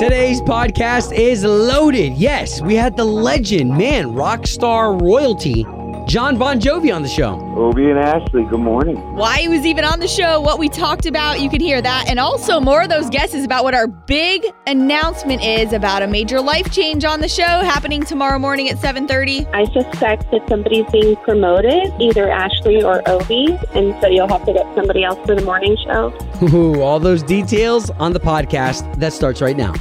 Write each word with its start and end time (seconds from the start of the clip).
Today's 0.00 0.40
podcast 0.40 1.12
is 1.12 1.44
loaded. 1.44 2.14
Yes, 2.14 2.62
we 2.62 2.74
had 2.74 2.96
the 2.96 3.04
legend, 3.04 3.76
man, 3.76 4.14
rock 4.14 4.46
star 4.46 4.94
royalty, 4.96 5.66
John 6.06 6.38
Bon 6.38 6.58
Jovi 6.58 6.92
on 6.92 7.02
the 7.02 7.08
show. 7.08 7.38
Obie 7.54 7.90
and 7.90 7.98
Ashley, 7.98 8.44
good 8.44 8.60
morning. 8.60 8.96
why 9.14 9.40
he 9.40 9.48
was 9.48 9.66
even 9.66 9.84
on 9.84 10.00
the 10.00 10.08
show, 10.08 10.40
what 10.40 10.58
we 10.58 10.70
talked 10.70 11.04
about. 11.04 11.40
You 11.42 11.50
can 11.50 11.60
hear 11.60 11.82
that. 11.82 12.08
And 12.08 12.18
also 12.18 12.60
more 12.60 12.80
of 12.80 12.88
those 12.88 13.10
guesses 13.10 13.44
about 13.44 13.62
what 13.62 13.74
our 13.74 13.86
big 13.86 14.46
announcement 14.66 15.44
is 15.44 15.74
about 15.74 16.02
a 16.02 16.06
major 16.06 16.40
life 16.40 16.72
change 16.72 17.04
on 17.04 17.20
the 17.20 17.28
show 17.28 17.42
happening 17.44 18.02
tomorrow 18.02 18.38
morning 18.38 18.70
at 18.70 18.78
7:30. 18.78 19.46
I 19.52 19.66
suspect 19.66 20.30
that 20.30 20.48
somebody's 20.48 20.90
being 20.90 21.14
promoted, 21.16 21.92
either 22.00 22.30
Ashley 22.30 22.82
or 22.82 23.06
Obie, 23.06 23.58
and 23.74 23.94
so 24.00 24.08
you'll 24.08 24.28
have 24.28 24.46
to 24.46 24.54
get 24.54 24.64
somebody 24.74 25.04
else 25.04 25.18
for 25.26 25.34
the 25.34 25.42
morning 25.42 25.76
show. 25.84 26.10
Ooh, 26.54 26.80
all 26.80 26.98
those 26.98 27.22
details 27.22 27.90
on 28.00 28.14
the 28.14 28.20
podcast 28.20 28.98
that 28.98 29.12
starts 29.12 29.42
right 29.42 29.58
now. 29.58 29.74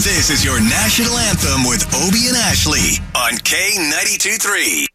This 0.00 0.30
is 0.30 0.42
your 0.42 0.58
national 0.60 1.18
anthem 1.18 1.68
with 1.68 1.84
Obie 1.94 2.28
and 2.28 2.36
Ashley 2.38 3.04
on 3.14 3.32
K92 3.34 4.86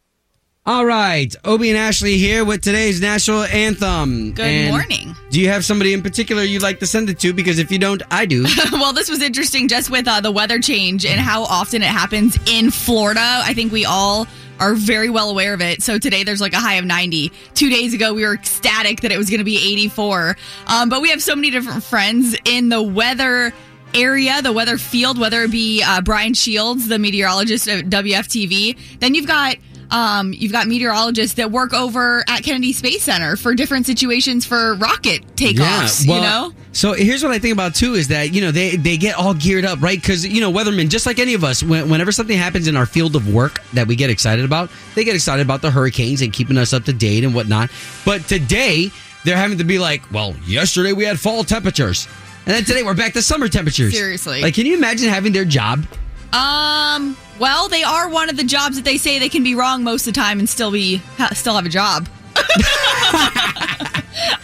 All 0.66 0.84
right, 0.84 1.34
Obie 1.46 1.70
and 1.70 1.78
Ashley 1.78 2.18
here 2.18 2.44
with 2.44 2.64
today's 2.64 3.00
national 3.00 3.44
anthem. 3.44 4.32
Good 4.32 4.46
And 4.48 4.72
morning. 4.72 5.16
Do 5.30 5.40
you 5.40 5.50
have 5.50 5.64
somebody 5.64 5.94
in 5.94 6.02
particular 6.02 6.42
you'd 6.42 6.64
like 6.64 6.80
to 6.80 6.88
send 6.88 7.12
it 7.12 7.20
to? 7.20 7.34
Because 7.34 7.60
if 7.60 7.72
you 7.72 7.78
don't, 7.78 8.02
I 8.10 8.26
do. 8.26 8.48
well, 8.72 8.94
this 8.94 9.08
was 9.08 9.22
interesting 9.22 9.68
just 9.68 9.92
with 9.92 10.08
uh, 10.08 10.22
the 10.22 10.32
weather 10.32 10.58
change 10.58 11.06
and 11.06 11.20
how 11.20 11.44
often 11.44 11.84
it 11.84 11.90
happens 11.90 12.40
in 12.48 12.72
Florida. 12.72 13.22
I 13.44 13.54
think 13.54 13.72
we 13.72 13.86
all 13.86 14.26
are 14.60 14.74
very 14.74 15.12
well 15.12 15.30
aware 15.30 15.54
of 15.54 15.62
it. 15.62 15.84
So 15.84 16.00
today 16.00 16.24
there's 16.24 16.42
like 16.42 16.54
a 16.54 16.60
high 16.60 16.76
of 16.76 16.86
90. 16.86 17.32
Two 17.54 17.70
days 17.70 17.94
ago 17.94 18.14
we 18.14 18.26
were 18.26 18.34
ecstatic 18.34 19.02
that 19.02 19.12
it 19.12 19.18
was 19.20 19.30
going 19.30 19.38
to 19.40 19.46
be 19.46 19.58
84. 19.58 20.36
Um, 20.66 20.90
but 20.90 21.02
we 21.02 21.12
have 21.12 21.22
so 21.22 21.36
many 21.36 21.52
different 21.52 21.84
friends 21.84 22.36
in 22.46 22.70
the 22.70 22.82
weather 22.82 23.54
area, 23.96 24.42
the 24.42 24.54
weather 24.54 24.78
field, 24.78 25.18
whether 25.18 25.44
it 25.44 25.52
be 25.52 25.82
uh, 25.82 26.02
Brian 26.02 26.34
Shields, 26.34 26.88
the 26.88 27.00
meteorologist 27.00 27.68
at 27.68 27.86
WFTV. 27.86 29.00
Then 29.00 29.16
you've 29.16 29.28
got 29.28 29.56
um, 29.92 30.34
you've 30.34 30.52
got 30.52 30.68
meteorologists 30.68 31.36
that 31.36 31.52
work 31.52 31.74
over 31.74 32.24
at 32.28 32.44
Kennedy 32.44 32.74
Space 32.74 33.04
Center 33.04 33.36
for 33.36 33.54
different 33.54 33.86
situations 33.86 34.46
for 34.46 34.76
rocket 34.76 35.26
takeoffs. 35.36 36.08
well, 36.08 36.18
you 36.18 36.24
know. 36.24 36.54
So 36.72 36.94
here's 36.94 37.24
what 37.24 37.32
I 37.32 37.40
think 37.40 37.54
about 37.54 37.76
too 37.76 37.94
is 37.94 38.10
that 38.10 38.34
you 38.34 38.42
know 38.42 38.52
they 38.52 38.76
they 38.76 38.98
get 38.98 39.16
all 39.16 39.34
geared 39.34 39.64
up 39.64 39.82
right 39.82 40.00
because 40.00 40.26
you 40.26 40.42
know 40.42 40.52
weathermen 40.52 40.90
just 40.90 41.06
like 41.06 41.20
any 41.20 41.34
of 41.34 41.44
us 41.44 41.64
when, 41.64 41.90
whenever 41.90 42.12
something 42.12 42.38
happens 42.38 42.68
in 42.68 42.76
our 42.76 42.86
field 42.86 43.16
of 43.16 43.34
work 43.34 43.64
that 43.74 43.88
we 43.88 43.96
get 43.96 44.10
excited 44.10 44.44
about 44.44 44.70
they 44.94 45.04
get 45.04 45.16
excited 45.16 45.42
about 45.42 45.62
the 45.62 45.72
hurricanes 45.72 46.22
and 46.22 46.34
keeping 46.34 46.58
us 46.58 46.74
up 46.74 46.84
to 46.84 46.92
date 46.94 47.24
and 47.24 47.34
whatnot 47.34 47.70
but 48.04 48.28
today 48.28 48.92
they're 49.24 49.38
having 49.38 49.58
to 49.58 49.64
be 49.64 49.80
like 49.80 50.02
well 50.12 50.36
yesterday 50.46 50.92
we 50.92 51.06
had 51.06 51.18
fall 51.18 51.46
temperatures 51.46 52.10
and 52.46 52.56
then 52.56 52.64
today 52.64 52.84
we're 52.84 52.94
back 52.94 53.14
to 53.14 53.22
summer 53.22 53.48
temperatures 53.48 53.94
Seriously. 53.94 54.42
like 54.42 54.54
can 54.54 54.66
you 54.66 54.76
imagine 54.76 55.10
having 55.10 55.34
their 55.34 55.46
job 55.46 55.86
Um. 56.34 57.18
Well, 57.38 57.68
they 57.68 57.84
are 57.84 58.08
one 58.10 58.30
of 58.30 58.38
the 58.38 58.46
jobs 58.46 58.78
that 58.78 58.86
they 58.86 58.96
say 58.98 59.20
they 59.20 59.28
can 59.28 59.44
be 59.44 59.56
wrong 59.56 59.84
most 59.84 60.08
of 60.08 60.14
the 60.14 60.20
time 60.20 60.40
and 60.40 60.48
still 60.48 60.72
be 60.72 60.98
ha, 61.18 61.30
still 61.34 61.56
have 61.56 61.66
a 61.66 61.70
job. 61.70 62.08
I 62.36 62.42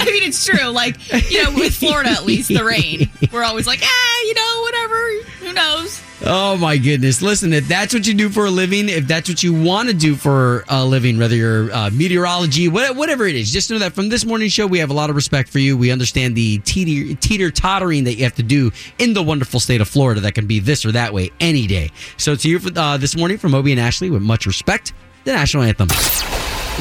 mean, 0.05 0.23
it's 0.23 0.45
true. 0.45 0.67
Like 0.67 0.97
you 1.31 1.41
know, 1.43 1.53
with 1.53 1.73
Florida 1.75 2.09
at 2.09 2.25
least, 2.25 2.49
the 2.49 2.63
rain. 2.65 3.09
We're 3.31 3.43
always 3.43 3.65
like, 3.67 3.79
ah, 3.81 4.21
you 4.25 4.33
know, 4.33 4.61
whatever. 4.61 5.11
Who 5.39 5.53
knows? 5.53 6.01
Oh 6.23 6.55
my 6.55 6.77
goodness. 6.77 7.23
Listen, 7.23 7.51
if 7.51 7.67
that's 7.67 7.95
what 7.95 8.05
you 8.05 8.13
do 8.13 8.29
for 8.29 8.45
a 8.45 8.51
living, 8.51 8.89
if 8.89 9.07
that's 9.07 9.27
what 9.27 9.41
you 9.41 9.53
want 9.53 9.89
to 9.89 9.95
do 9.95 10.15
for 10.15 10.63
a 10.69 10.85
living, 10.85 11.17
whether 11.17 11.35
you're 11.35 11.73
uh, 11.73 11.89
meteorology, 11.91 12.67
whatever 12.67 13.25
it 13.25 13.35
is, 13.35 13.51
just 13.51 13.71
know 13.71 13.79
that 13.79 13.93
from 13.93 14.09
this 14.09 14.23
morning's 14.23 14.53
show, 14.53 14.67
we 14.67 14.77
have 14.77 14.91
a 14.91 14.93
lot 14.93 15.09
of 15.09 15.15
respect 15.15 15.49
for 15.49 15.57
you. 15.57 15.75
We 15.75 15.91
understand 15.91 16.35
the 16.35 16.59
teeter, 16.59 17.15
teeter 17.19 17.49
tottering 17.49 18.03
that 18.03 18.15
you 18.15 18.23
have 18.23 18.35
to 18.35 18.43
do 18.43 18.71
in 18.99 19.13
the 19.13 19.23
wonderful 19.23 19.59
state 19.59 19.81
of 19.81 19.87
Florida 19.87 20.21
that 20.21 20.35
can 20.35 20.45
be 20.45 20.59
this 20.59 20.85
or 20.85 20.91
that 20.91 21.11
way 21.11 21.31
any 21.39 21.65
day. 21.65 21.89
So 22.17 22.35
to 22.35 22.49
you 22.49 22.59
for, 22.59 22.71
uh, 22.77 22.97
this 22.97 23.17
morning 23.17 23.39
from 23.39 23.55
Obie 23.55 23.71
and 23.71 23.81
Ashley, 23.81 24.11
with 24.11 24.21
much 24.21 24.45
respect, 24.45 24.93
the 25.23 25.31
national 25.33 25.63
anthem. 25.63 25.89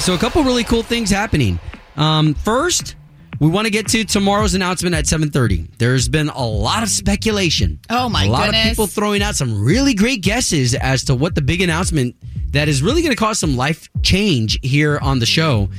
So 0.00 0.14
a 0.14 0.18
couple 0.18 0.44
really 0.44 0.64
cool 0.64 0.82
things 0.82 1.08
happening. 1.08 1.58
Um, 1.96 2.34
first, 2.34 2.96
we 3.40 3.48
want 3.48 3.64
to 3.66 3.70
get 3.70 3.88
to 3.88 4.04
tomorrow's 4.04 4.54
announcement 4.54 4.94
at 4.94 5.06
7:30. 5.06 5.78
There's 5.78 6.08
been 6.08 6.28
a 6.28 6.46
lot 6.46 6.82
of 6.82 6.90
speculation. 6.90 7.80
Oh, 7.88 8.08
my 8.08 8.24
A 8.26 8.30
lot 8.30 8.48
of 8.50 8.54
people 8.54 8.86
throwing 8.86 9.22
out 9.22 9.34
some 9.34 9.64
really 9.64 9.94
great 9.94 10.20
guesses 10.22 10.74
as 10.74 11.04
to 11.04 11.14
what 11.14 11.34
the 11.34 11.42
big 11.42 11.62
announcement 11.62 12.14
that 12.52 12.68
is 12.68 12.82
really 12.82 13.00
going 13.02 13.12
to 13.12 13.16
cause 13.16 13.38
some 13.38 13.56
life 13.56 13.88
change 14.02 14.58
here 14.62 14.98
on 15.00 15.18
the 15.20 15.26
show. 15.26 15.70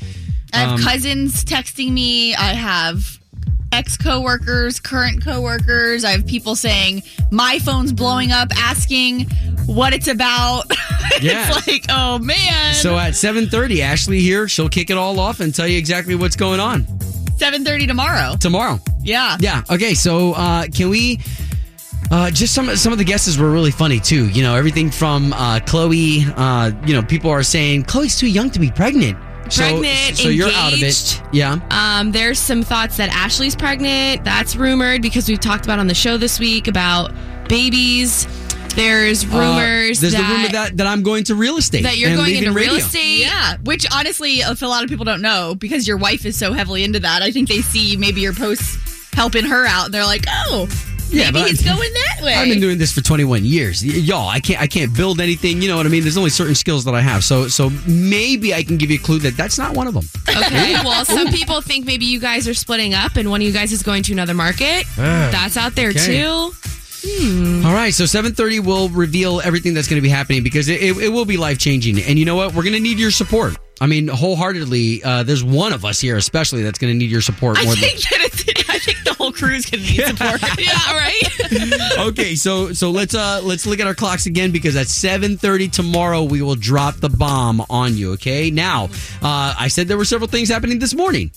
I 0.53 0.57
have 0.57 0.69
Um, 0.79 0.83
cousins 0.83 1.45
texting 1.45 1.91
me. 1.91 2.33
I 2.33 2.53
have 2.53 3.19
ex 3.72 3.95
coworkers, 3.95 4.79
current 4.79 5.23
coworkers. 5.23 6.03
I 6.03 6.11
have 6.11 6.25
people 6.25 6.55
saying 6.55 7.03
my 7.29 7.59
phone's 7.59 7.93
blowing 7.93 8.31
up, 8.31 8.49
asking 8.57 9.29
what 9.67 9.93
it's 9.93 10.07
about. 10.07 10.66
Yeah. 11.22 11.51
it's 11.53 11.67
like, 11.67 11.85
oh 11.89 12.17
man. 12.19 12.73
So 12.73 12.97
at 12.97 13.13
7:30, 13.13 13.81
Ashley 13.81 14.22
here, 14.22 14.47
she'll 14.47 14.69
kick 14.69 14.89
it 14.89 14.97
all 14.97 15.19
off 15.19 15.39
and 15.41 15.53
tell 15.53 15.67
you 15.67 15.78
exactly 15.78 16.16
what's 16.16 16.38
going 16.38 16.59
on 16.61 16.88
seven 17.41 17.66
thirty 17.66 17.88
tomorrow. 17.88 18.35
tomorrow. 18.40 18.79
Yeah. 19.02 19.35
Yeah. 19.40 19.63
Okay. 19.69 19.96
So 19.96 20.34
uh, 20.34 20.68
can 20.68 20.90
we? 20.90 21.19
Uh, 22.12 22.29
just 22.29 22.53
some 22.53 22.75
some 22.75 22.91
of 22.91 23.00
the 23.00 23.03
guesses 23.03 23.38
were 23.40 23.50
really 23.50 23.72
funny 23.72 24.00
too. 24.00 24.29
You 24.29 24.44
know, 24.44 24.53
everything 24.56 24.91
from 24.91 25.34
uh, 25.34 25.59
Chloe. 25.66 26.24
Uh, 26.35 26.72
you 26.85 26.94
know, 26.94 27.02
people 27.02 27.31
are 27.31 27.41
saying 27.41 27.85
Chloe's 27.85 28.16
too 28.19 28.28
young 28.28 28.52
to 28.52 28.59
be 28.59 28.69
pregnant. 28.69 29.18
So- 29.52 29.63
Pregnant, 29.63 30.18
So, 30.18 30.29
you're 30.29 30.50
out 30.52 30.72
of 30.74 30.81
it. 30.84 31.22
Yeah. 31.34 31.57
Um, 31.72 32.12
there's 32.12 32.40
some 32.40 32.62
thoughts 32.63 32.96
that 32.97 33.09
Ashley's 33.09 33.56
pregnant. 33.56 34.23
That's 34.23 34.56
rumored 34.56 35.02
because 35.02 35.28
we've 35.28 35.40
talked 35.41 35.66
about 35.66 35.79
on 35.79 35.88
the 35.88 35.94
show 35.96 36.16
this 36.18 36.40
week 36.40 36.68
about 36.69 37.12
babies. 37.50 38.28
There's 38.75 39.25
rumors. 39.25 39.97
Uh, 39.99 40.01
there's 40.01 40.13
that, 40.13 40.27
the 40.27 40.33
rumor 40.33 40.49
that 40.49 40.77
that 40.77 40.87
I'm 40.87 41.03
going 41.03 41.23
to 41.25 41.35
real 41.35 41.57
estate. 41.57 41.83
that 41.83 41.97
you're 41.97 42.09
and 42.09 42.17
going 42.17 42.29
leaving 42.29 42.43
into 42.47 42.55
real 42.57 42.73
radio. 42.73 42.85
estate. 42.85 43.19
Yeah, 43.21 43.57
which 43.63 43.85
honestly, 43.93 44.35
if 44.39 44.61
a 44.61 44.67
lot 44.67 44.83
of 44.83 44.89
people 44.89 45.05
don't 45.05 45.21
know, 45.21 45.55
because 45.55 45.87
your 45.87 45.97
wife 45.97 46.25
is 46.25 46.37
so 46.37 46.53
heavily 46.53 46.83
into 46.83 46.99
that, 46.99 47.21
I 47.21 47.31
think 47.31 47.49
they 47.49 47.61
see 47.61 47.97
maybe 47.97 48.21
your 48.21 48.33
posts 48.33 48.77
helping 49.13 49.45
her 49.45 49.65
out, 49.65 49.85
and 49.85 49.93
they're 49.93 50.05
like, 50.05 50.25
"Oh, 50.29 50.67
Yeah, 51.09 51.31
maybe 51.31 51.41
but 51.43 51.51
it's 51.51 51.61
I- 51.67 51.73
going 51.75 51.93
that 51.93 52.23
way." 52.23 52.33
I've 52.35 52.47
been 52.47 52.61
doing 52.61 52.77
this 52.77 52.93
for 52.93 53.01
21 53.01 53.43
years, 53.43 53.83
Y- 53.83 53.91
y'all. 53.93 54.29
I 54.29 54.39
can't 54.39 54.61
I 54.61 54.67
can't 54.67 54.95
build 54.95 55.19
anything. 55.19 55.61
You 55.61 55.67
know 55.69 55.75
what 55.77 55.85
I 55.85 55.89
mean? 55.89 56.01
There's 56.03 56.17
only 56.17 56.29
certain 56.29 56.55
skills 56.55 56.85
that 56.85 56.95
I 56.95 57.01
have. 57.01 57.23
So 57.23 57.47
so 57.49 57.69
maybe 57.85 58.53
I 58.53 58.63
can 58.63 58.77
give 58.77 58.89
you 58.89 58.97
a 58.99 59.01
clue 59.01 59.19
that 59.19 59.35
that's 59.35 59.57
not 59.57 59.75
one 59.75 59.87
of 59.87 59.93
them. 59.93 60.05
Okay. 60.29 60.73
well, 60.83 61.03
some 61.05 61.27
people 61.27 61.59
think 61.61 61.85
maybe 61.85 62.05
you 62.05 62.19
guys 62.19 62.47
are 62.47 62.53
splitting 62.53 62.93
up 62.93 63.15
and 63.17 63.29
one 63.29 63.41
of 63.41 63.47
you 63.47 63.53
guys 63.53 63.71
is 63.73 63.83
going 63.83 64.03
to 64.03 64.13
another 64.13 64.33
market. 64.33 64.85
That's 64.95 65.57
out 65.57 65.75
there 65.75 65.89
okay. 65.89 66.21
too. 66.21 66.53
All 67.03 67.73
right, 67.73 67.94
so 67.94 68.03
7:30 68.03 68.63
will 68.63 68.89
reveal 68.89 69.41
everything 69.41 69.73
that's 69.73 69.88
going 69.88 69.97
to 69.97 70.03
be 70.03 70.09
happening 70.09 70.44
because 70.44 70.69
it, 70.69 70.81
it, 70.81 70.97
it 70.97 71.09
will 71.09 71.25
be 71.25 71.38
life 71.38 71.57
changing. 71.57 72.00
And 72.00 72.19
you 72.19 72.25
know 72.25 72.35
what? 72.35 72.53
We're 72.53 72.63
going 72.63 72.73
to 72.75 72.79
need 72.79 73.00
your 73.00 73.12
support. 73.12 73.57
I 73.79 73.88
mean, 73.88 74.07
wholeheartedly. 74.07 75.03
Uh, 75.03 75.23
there's 75.23 75.44
one 75.44 75.73
of 75.73 75.84
us 75.84 76.00
here, 76.00 76.16
especially, 76.16 76.61
that's 76.61 76.78
going 76.78 76.94
to 76.94 76.97
need 76.97 77.09
your 77.09 77.22
support 77.22 77.57
I 77.57 77.66
more 77.66 77.75
think 77.75 78.00
that 78.01 78.19
it's, 78.22 78.69
I 78.69 78.78
think 78.78 79.03
the 79.03 79.16
whole 79.16 79.31
crew's 79.31 79.66
gonna 79.66 79.84
need 79.84 80.06
support. 80.06 80.41
Yeah, 80.59 80.94
right? 80.94 82.00
okay, 82.09 82.35
so 82.35 82.73
so 82.73 82.91
let's 82.91 83.16
uh 83.16 83.41
let's 83.44 83.66
look 83.66 83.79
at 83.79 83.88
our 83.88 83.95
clocks 83.95 84.25
again 84.25 84.51
because 84.51 84.75
at 84.75 84.88
7:30 84.88 85.72
tomorrow 85.72 86.23
we 86.23 86.41
will 86.41 86.56
drop 86.56 86.95
the 86.95 87.09
bomb 87.09 87.63
on 87.69 87.97
you. 87.97 88.13
Okay, 88.13 88.51
now 88.51 88.85
uh, 89.22 89.56
I 89.59 89.67
said 89.67 89.88
there 89.88 89.97
were 89.97 90.06
several 90.06 90.29
things 90.29 90.50
happening 90.50 90.79
this 90.79 90.94
morning. 90.94 91.31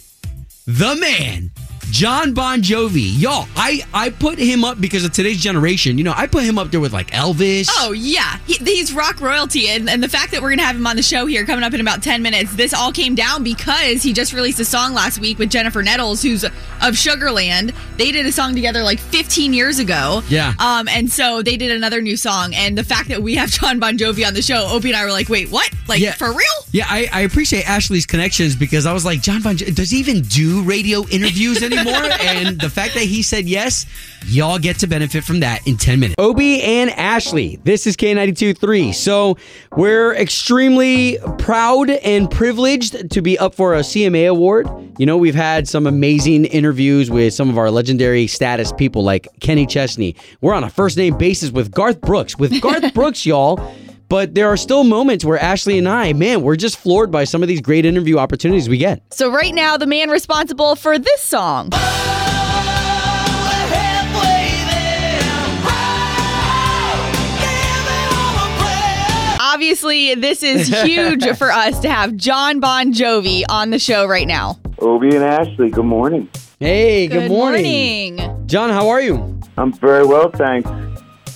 The 0.66 0.96
man. 0.96 1.50
John 1.94 2.34
Bon 2.34 2.60
Jovi, 2.60 3.04
y'all. 3.20 3.46
I 3.54 3.80
I 3.94 4.10
put 4.10 4.36
him 4.36 4.64
up 4.64 4.80
because 4.80 5.04
of 5.04 5.12
today's 5.12 5.40
generation. 5.40 5.96
You 5.96 6.02
know, 6.02 6.12
I 6.16 6.26
put 6.26 6.42
him 6.42 6.58
up 6.58 6.72
there 6.72 6.80
with 6.80 6.92
like 6.92 7.12
Elvis. 7.12 7.68
Oh 7.70 7.92
yeah, 7.92 8.38
he, 8.48 8.54
he's 8.54 8.92
rock 8.92 9.20
royalty, 9.20 9.68
and, 9.68 9.88
and 9.88 10.02
the 10.02 10.08
fact 10.08 10.32
that 10.32 10.42
we're 10.42 10.50
gonna 10.50 10.64
have 10.64 10.74
him 10.74 10.88
on 10.88 10.96
the 10.96 11.04
show 11.04 11.24
here 11.26 11.46
coming 11.46 11.62
up 11.62 11.72
in 11.72 11.80
about 11.80 12.02
ten 12.02 12.20
minutes. 12.20 12.52
This 12.56 12.74
all 12.74 12.90
came 12.90 13.14
down 13.14 13.44
because 13.44 14.02
he 14.02 14.12
just 14.12 14.32
released 14.32 14.58
a 14.58 14.64
song 14.64 14.92
last 14.92 15.20
week 15.20 15.38
with 15.38 15.50
Jennifer 15.50 15.84
Nettles, 15.84 16.20
who's 16.20 16.42
of 16.42 16.50
Sugarland. 16.94 17.72
They 17.96 18.10
did 18.10 18.26
a 18.26 18.32
song 18.32 18.56
together 18.56 18.82
like 18.82 18.98
15 18.98 19.52
years 19.54 19.78
ago. 19.78 20.22
Yeah. 20.28 20.52
Um, 20.58 20.88
and 20.88 21.08
so 21.08 21.42
they 21.42 21.56
did 21.56 21.70
another 21.70 22.00
new 22.02 22.16
song, 22.16 22.54
and 22.56 22.76
the 22.76 22.82
fact 22.82 23.08
that 23.10 23.22
we 23.22 23.36
have 23.36 23.50
John 23.52 23.78
Bon 23.78 23.96
Jovi 23.96 24.26
on 24.26 24.34
the 24.34 24.42
show, 24.42 24.66
Obie 24.74 24.88
and 24.88 24.96
I 24.96 25.04
were 25.04 25.12
like, 25.12 25.28
wait, 25.28 25.48
what? 25.48 25.70
Like 25.86 26.00
Yeah. 26.00 26.14
for 26.14 26.32
real? 26.32 26.48
Yeah, 26.72 26.86
I, 26.88 27.08
I 27.12 27.20
appreciate 27.20 27.68
Ashley's 27.70 28.04
connections 28.04 28.56
because 28.56 28.84
I 28.84 28.92
was 28.92 29.04
like, 29.04 29.20
John 29.22 29.42
Bon, 29.42 29.56
Jo- 29.56 29.66
does 29.66 29.90
he 29.92 29.98
even 29.98 30.22
do 30.22 30.62
radio 30.64 31.06
interviews 31.08 31.62
anymore? 31.62 31.83
And 31.90 32.60
the 32.60 32.70
fact 32.70 32.94
that 32.94 33.02
he 33.04 33.22
said 33.22 33.46
yes, 33.46 33.86
y'all 34.26 34.58
get 34.58 34.78
to 34.80 34.86
benefit 34.86 35.24
from 35.24 35.40
that 35.40 35.66
in 35.66 35.76
10 35.76 36.00
minutes. 36.00 36.14
Obie 36.18 36.62
and 36.62 36.90
Ashley, 36.90 37.58
this 37.64 37.86
is 37.86 37.96
K92 37.96 38.58
3. 38.58 38.92
So 38.92 39.36
we're 39.76 40.14
extremely 40.14 41.18
proud 41.38 41.90
and 41.90 42.30
privileged 42.30 43.10
to 43.10 43.22
be 43.22 43.38
up 43.38 43.54
for 43.54 43.74
a 43.74 43.80
CMA 43.80 44.28
award. 44.28 44.68
You 44.98 45.06
know, 45.06 45.16
we've 45.16 45.34
had 45.34 45.68
some 45.68 45.86
amazing 45.86 46.44
interviews 46.46 47.10
with 47.10 47.34
some 47.34 47.48
of 47.48 47.58
our 47.58 47.70
legendary 47.70 48.26
status 48.26 48.72
people 48.72 49.02
like 49.02 49.28
Kenny 49.40 49.66
Chesney. 49.66 50.16
We're 50.40 50.54
on 50.54 50.64
a 50.64 50.70
first 50.70 50.96
name 50.96 51.16
basis 51.18 51.50
with 51.50 51.70
Garth 51.70 52.00
Brooks. 52.00 52.38
With 52.38 52.60
Garth 52.60 52.94
Brooks, 52.94 53.26
y'all. 53.26 53.56
But 54.08 54.34
there 54.34 54.48
are 54.48 54.56
still 54.56 54.84
moments 54.84 55.24
where 55.24 55.38
Ashley 55.38 55.78
and 55.78 55.88
I, 55.88 56.12
man, 56.12 56.42
we're 56.42 56.56
just 56.56 56.76
floored 56.76 57.10
by 57.10 57.24
some 57.24 57.42
of 57.42 57.48
these 57.48 57.60
great 57.60 57.84
interview 57.84 58.18
opportunities 58.18 58.68
we 58.68 58.78
get. 58.78 59.02
So 59.12 59.30
right 59.30 59.54
now, 59.54 59.76
the 59.76 59.86
man 59.86 60.10
responsible 60.10 60.76
for 60.76 60.98
this 60.98 61.22
song. 61.22 61.70
Obviously, 69.40 70.14
this 70.16 70.42
is 70.42 70.66
huge 70.82 71.24
for 71.36 71.52
us 71.52 71.78
to 71.80 71.88
have 71.88 72.16
John 72.16 72.58
Bon 72.58 72.92
Jovi 72.92 73.44
on 73.48 73.70
the 73.70 73.78
show 73.78 74.06
right 74.06 74.26
now. 74.26 74.58
Obie 74.80 75.14
and 75.14 75.24
Ashley, 75.24 75.70
good 75.70 75.84
morning. 75.84 76.28
Hey, 76.58 77.06
good, 77.06 77.28
morning. 77.28 78.16
morning. 78.16 78.46
John, 78.46 78.70
how 78.70 78.88
are 78.88 79.00
you? 79.00 79.40
I'm 79.56 79.72
very 79.72 80.04
well, 80.04 80.30
thanks. 80.30 80.68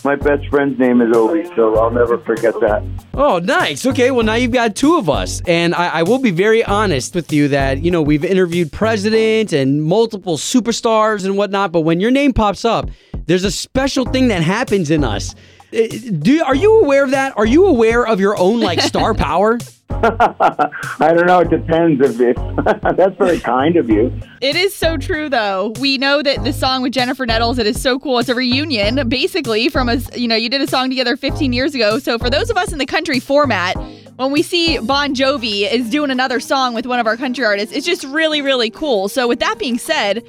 My 0.04 0.14
best 0.14 0.46
friend's 0.48 0.78
name 0.78 1.00
is 1.02 1.14
Obie, 1.14 1.44
so 1.56 1.76
I'll 1.78 1.90
never 1.90 2.18
forget 2.18 2.54
that. 2.60 2.82
Oh, 3.14 3.38
nice. 3.40 3.84
Okay, 3.84 4.10
well, 4.10 4.24
now 4.24 4.34
you've 4.34 4.52
got 4.52 4.76
two 4.76 4.96
of 4.96 5.10
us. 5.10 5.42
And 5.46 5.74
I, 5.74 5.88
I 5.88 6.02
will 6.04 6.18
be 6.20 6.30
very 6.30 6.64
honest 6.64 7.14
with 7.14 7.32
you 7.32 7.48
that, 7.48 7.82
you 7.82 7.90
know, 7.90 8.00
we've 8.00 8.24
interviewed 8.24 8.70
president 8.72 9.52
and 9.52 9.82
multiple 9.82 10.36
superstars 10.36 11.24
and 11.24 11.36
whatnot, 11.36 11.72
but 11.72 11.80
when 11.80 11.98
your 12.00 12.10
name 12.12 12.32
pops 12.32 12.64
up, 12.64 12.88
there's 13.26 13.44
a 13.44 13.50
special 13.50 14.04
thing 14.04 14.28
that 14.28 14.42
happens 14.42 14.90
in 14.90 15.02
us. 15.04 15.34
Uh, 15.72 15.86
Do 16.20 16.42
are 16.44 16.54
you 16.54 16.80
aware 16.80 17.04
of 17.04 17.10
that? 17.10 17.36
Are 17.36 17.44
you 17.46 17.66
aware 17.66 18.06
of 18.06 18.20
your 18.20 18.38
own 18.38 18.60
like 18.60 18.80
star 18.80 19.14
power? 19.28 19.58
I 20.00 21.12
don't 21.14 21.26
know, 21.26 21.40
it 21.40 21.50
depends 21.50 22.00
if 22.00 22.20
it's. 22.20 22.40
that's 22.96 23.16
very 23.16 23.40
kind 23.40 23.76
of 23.76 23.88
you. 23.88 24.12
It 24.40 24.54
is 24.54 24.74
so 24.74 24.96
true, 24.96 25.28
though. 25.28 25.72
We 25.80 25.98
know 25.98 26.22
that 26.22 26.44
the 26.44 26.52
song 26.52 26.82
with 26.82 26.92
Jennifer 26.92 27.26
Nettles, 27.26 27.58
it 27.58 27.66
is 27.66 27.80
so 27.80 27.98
cool. 27.98 28.18
It's 28.18 28.28
a 28.28 28.34
reunion, 28.34 29.08
basically, 29.08 29.68
from 29.68 29.88
a, 29.88 29.96
you 30.14 30.28
know, 30.28 30.36
you 30.36 30.48
did 30.48 30.60
a 30.60 30.66
song 30.66 30.88
together 30.90 31.16
15 31.16 31.52
years 31.52 31.74
ago. 31.74 31.98
So 31.98 32.18
for 32.18 32.30
those 32.30 32.50
of 32.50 32.56
us 32.56 32.72
in 32.72 32.78
the 32.78 32.86
country 32.86 33.18
format, 33.18 33.76
when 34.16 34.30
we 34.30 34.42
see 34.42 34.78
Bon 34.78 35.14
Jovi 35.14 35.70
is 35.70 35.88
doing 35.90 36.10
another 36.10 36.38
song 36.38 36.74
with 36.74 36.86
one 36.86 37.00
of 37.00 37.06
our 37.06 37.16
country 37.16 37.44
artists, 37.44 37.74
it's 37.74 37.86
just 37.86 38.04
really, 38.04 38.42
really 38.42 38.70
cool. 38.70 39.08
So 39.08 39.26
with 39.26 39.40
that 39.40 39.58
being 39.58 39.78
said, 39.78 40.24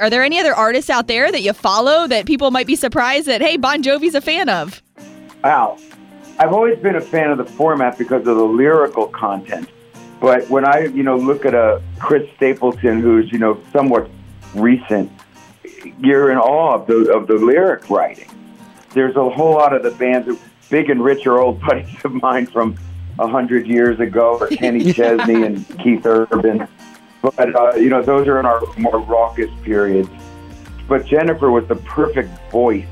are 0.00 0.10
there 0.10 0.24
any 0.24 0.40
other 0.40 0.54
artists 0.54 0.90
out 0.90 1.06
there 1.06 1.30
that 1.30 1.42
you 1.42 1.52
follow 1.52 2.06
that 2.08 2.26
people 2.26 2.50
might 2.50 2.66
be 2.66 2.76
surprised 2.76 3.26
that, 3.26 3.40
hey, 3.40 3.56
Bon 3.56 3.82
Jovi's 3.82 4.14
a 4.14 4.20
fan 4.20 4.48
of? 4.48 4.82
Wow. 5.42 5.78
I've 6.38 6.52
always 6.52 6.78
been 6.78 6.96
a 6.96 7.00
fan 7.00 7.30
of 7.30 7.38
the 7.38 7.44
format 7.44 7.96
because 7.96 8.26
of 8.26 8.36
the 8.36 8.44
lyrical 8.44 9.06
content. 9.06 9.68
But 10.20 10.48
when 10.48 10.64
I, 10.64 10.86
you 10.86 11.02
know, 11.02 11.16
look 11.16 11.44
at 11.44 11.54
a 11.54 11.80
Chris 11.98 12.28
Stapleton 12.36 13.00
who's, 13.00 13.30
you 13.30 13.38
know, 13.38 13.60
somewhat 13.72 14.08
recent, 14.54 15.12
you're 16.00 16.30
in 16.32 16.38
awe 16.38 16.74
of 16.74 16.86
the 16.86 17.12
of 17.12 17.26
the 17.26 17.34
lyric 17.34 17.88
writing. 17.90 18.28
There's 18.94 19.16
a 19.16 19.28
whole 19.28 19.54
lot 19.54 19.74
of 19.74 19.82
the 19.82 19.90
bands, 19.92 20.26
who- 20.26 20.38
Big 20.70 20.88
and 20.88 21.04
Rich 21.04 21.26
are 21.26 21.38
old 21.38 21.60
buddies 21.66 22.04
of 22.04 22.12
mine 22.14 22.46
from 22.46 22.76
a 23.18 23.28
hundred 23.28 23.66
years 23.66 24.00
ago, 24.00 24.38
or 24.40 24.46
Kenny 24.48 24.92
Chesney 24.92 25.42
and 25.44 25.66
Keith 25.78 26.04
Urban. 26.06 26.66
But 27.22 27.54
uh, 27.54 27.74
you 27.76 27.90
know, 27.90 28.02
those 28.02 28.26
are 28.26 28.40
in 28.40 28.46
our 28.46 28.60
more 28.76 28.98
raucous 28.98 29.50
periods. 29.62 30.08
But 30.88 31.06
Jennifer 31.06 31.50
was 31.50 31.66
the 31.68 31.76
perfect 31.76 32.30
voice 32.50 32.86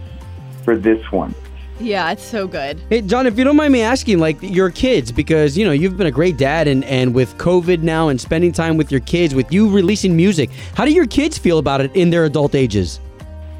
for 0.64 0.76
this 0.76 1.10
one. 1.10 1.34
Yeah, 1.82 2.12
it's 2.12 2.24
so 2.24 2.46
good. 2.46 2.80
Hey, 2.88 3.00
John, 3.00 3.26
if 3.26 3.36
you 3.36 3.42
don't 3.42 3.56
mind 3.56 3.72
me 3.72 3.82
asking, 3.82 4.20
like 4.20 4.40
your 4.40 4.70
kids, 4.70 5.10
because 5.10 5.58
you 5.58 5.66
know 5.66 5.72
you've 5.72 5.96
been 5.96 6.06
a 6.06 6.12
great 6.12 6.36
dad, 6.36 6.68
and 6.68 6.84
and 6.84 7.12
with 7.12 7.36
COVID 7.38 7.82
now 7.82 8.08
and 8.08 8.20
spending 8.20 8.52
time 8.52 8.76
with 8.76 8.92
your 8.92 9.00
kids, 9.00 9.34
with 9.34 9.52
you 9.52 9.68
releasing 9.68 10.14
music, 10.16 10.50
how 10.76 10.84
do 10.84 10.92
your 10.92 11.06
kids 11.06 11.36
feel 11.36 11.58
about 11.58 11.80
it 11.80 11.94
in 11.96 12.10
their 12.10 12.24
adult 12.24 12.54
ages? 12.54 13.00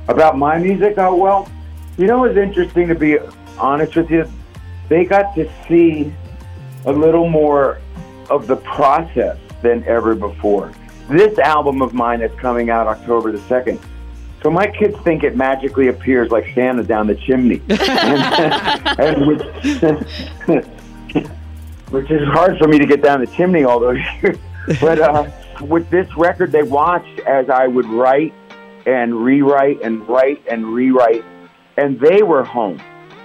About 0.07 0.39
my 0.39 0.57
music, 0.59 0.99
oh 0.99 1.17
well, 1.17 1.49
you 1.99 2.07
know, 2.07 2.23
it's 2.25 2.39
interesting 2.39 2.87
to 2.89 2.95
be 2.95 3.19
honest 3.59 3.97
with 3.97 4.09
you. 4.09 4.31
They 4.89 5.05
got 5.05 5.35
to 5.35 5.51
see 5.67 6.15
a 6.85 6.93
little 6.93 7.29
more 7.29 7.81
of 8.31 8.47
the 8.47 8.57
process 8.57 9.37
than 9.63 9.83
ever 9.85 10.15
before. 10.15 10.73
This 11.09 11.39
album 11.39 11.83
of 11.83 11.93
mine 11.93 12.21
that's 12.21 12.39
coming 12.39 12.71
out 12.71 12.87
October 12.87 13.33
the 13.33 13.41
second. 13.41 13.81
So 14.43 14.51
my 14.51 14.67
kids 14.67 14.97
think 15.05 15.23
it 15.23 15.37
magically 15.37 15.87
appears 15.89 16.33
like 16.33 16.47
Santa 16.55 16.83
down 16.83 17.07
the 17.07 17.15
chimney, 17.15 17.61
and, 18.99 19.27
which, 19.27 19.43
which 21.91 22.11
is 22.11 22.27
hard 22.29 22.59
for 22.59 22.67
me 22.67 22.79
to 22.79 22.87
get 22.87 23.03
down 23.03 23.21
the 23.21 23.29
chimney 23.29 23.63
all 23.65 23.81
those 23.81 23.99
years. 24.21 24.37
But 24.81 25.01
uh, 25.01 25.29
with 25.63 25.91
this 25.91 26.07
record, 26.17 26.53
they 26.53 26.63
watched 26.63 27.19
as 27.21 27.51
I 27.51 27.67
would 27.67 27.87
write 27.87 28.33
and 28.87 29.13
rewrite 29.13 29.83
and 29.83 30.09
write 30.09 30.41
and 30.49 30.65
rewrite, 30.67 31.25
and 31.77 31.99
they 31.99 32.23
were 32.23 32.45
home. 32.45 32.81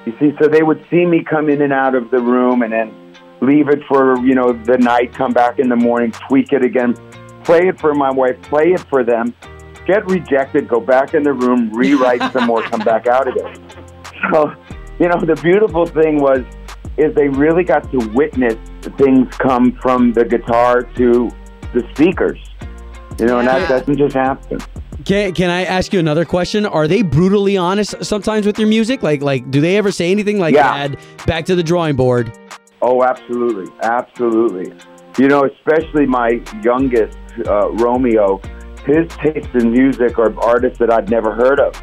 You 0.08 0.16
see, 0.20 0.34
so 0.42 0.48
they 0.48 0.64
would 0.64 0.84
see 0.90 1.06
me 1.06 1.24
come 1.24 1.48
in 1.48 1.62
and 1.62 1.72
out 1.72 1.94
of 1.94 2.10
the 2.10 2.20
room, 2.20 2.64
and 2.64 2.74
then 2.74 2.92
leave 3.40 3.70
it 3.70 3.84
for 3.88 4.18
you 4.26 4.34
know 4.34 4.52
the 4.52 4.80
night, 4.80 5.14
come 5.14 5.32
back 5.32 5.60
in 5.60 5.70
the 5.70 5.76
morning, 5.76 6.12
tweak 6.12 6.54
it 6.54 6.66
again, 6.66 6.96
play 7.44 7.68
it 7.68 7.80
for 7.80 7.94
my 7.94 8.10
wife, 8.10 8.42
play 8.42 8.74
it 8.74 8.80
for 8.90 9.04
them, 9.04 9.36
get 9.88 10.06
rejected, 10.06 10.68
go 10.68 10.80
back 10.80 11.14
in 11.14 11.24
the 11.24 11.34
room, 11.34 11.72
rewrite 11.72 12.22
some 12.34 12.46
more, 12.46 12.62
come 12.62 12.82
back 12.82 13.08
out 13.08 13.28
again. 13.28 13.58
So, 14.32 14.54
you 15.00 15.08
know, 15.08 15.20
the 15.22 15.40
beautiful 15.42 15.86
thing 15.86 16.20
was 16.20 16.44
is 16.98 17.14
they 17.16 17.30
really 17.30 17.64
got 17.64 17.90
to 17.92 17.98
witness 18.10 18.56
things 18.98 19.34
come 19.38 19.72
from 19.82 20.14
the 20.14 20.26
guitar 20.26 20.82
to 20.82 21.30
the 21.74 21.88
speakers. 21.94 22.40
You 23.20 23.26
know, 23.28 23.40
and 23.40 23.48
that 23.48 23.68
doesn't 23.70 23.98
just 23.98 24.16
happen. 24.16 24.60
Can, 25.06 25.34
can 25.34 25.50
I 25.50 25.64
ask 25.64 25.94
you 25.94 26.00
another 26.00 26.26
question? 26.26 26.66
Are 26.66 26.88
they 26.88 27.02
brutally 27.02 27.56
honest 27.56 28.04
sometimes 28.04 28.46
with 28.46 28.60
your 28.60 28.68
music? 28.68 29.04
Like 29.04 29.22
like 29.22 29.50
do 29.50 29.62
they 29.62 29.78
ever 29.78 29.92
say 29.92 30.12
anything 30.12 30.40
like 30.40 30.54
Yeah. 30.54 30.88
Dad, 30.88 31.00
back 31.26 31.46
to 31.46 31.56
the 31.56 31.64
drawing 31.64 31.96
board? 31.96 32.38
Oh, 32.82 33.04
absolutely, 33.04 33.72
absolutely. 33.82 34.74
You 35.18 35.28
know, 35.28 35.46
especially 35.46 36.06
my 36.06 36.42
youngest, 36.64 37.18
uh, 37.48 37.72
Romeo. 37.72 38.40
His 38.88 39.06
taste 39.18 39.54
in 39.54 39.74
music 39.74 40.18
are 40.18 40.34
artists 40.40 40.80
that 40.80 40.90
I'd 40.90 41.10
never 41.10 41.36
heard 41.36 41.60
of, 41.60 41.76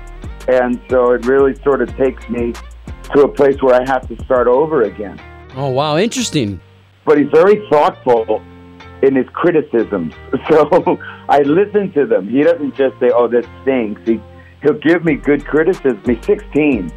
and 0.49 0.81
so 0.89 1.13
it 1.13 1.27
really 1.27 1.55
sort 1.57 1.83
of 1.83 1.95
takes 1.99 2.27
me 2.31 2.55
to 3.13 3.21
a 3.25 3.29
place 3.29 3.61
where 3.61 3.75
I 3.75 3.85
have 3.87 4.09
to 4.09 4.25
start 4.25 4.47
over 4.47 4.85
again. 4.85 5.21
Oh 5.55 5.69
wow, 5.69 5.99
interesting. 5.99 6.63
But 7.05 7.19
he's 7.19 7.31
very 7.31 7.69
thoughtful 7.69 8.43
in 9.03 9.17
his 9.17 9.27
criticisms, 9.35 10.15
so 10.49 10.99
I 11.29 11.43
listen 11.43 11.93
to 11.93 12.07
them. 12.07 12.27
He 12.27 12.43
doesn't 12.43 12.75
just 12.75 12.99
say, 12.99 13.11
"Oh, 13.15 13.29
this 13.29 13.45
stinks." 13.61 14.01
He 14.07 14.19
he'll 14.63 14.79
give 14.79 15.05
me 15.05 15.17
good 15.17 15.45
criticism. 15.45 16.01
He's 16.07 16.25
16. 16.25 16.91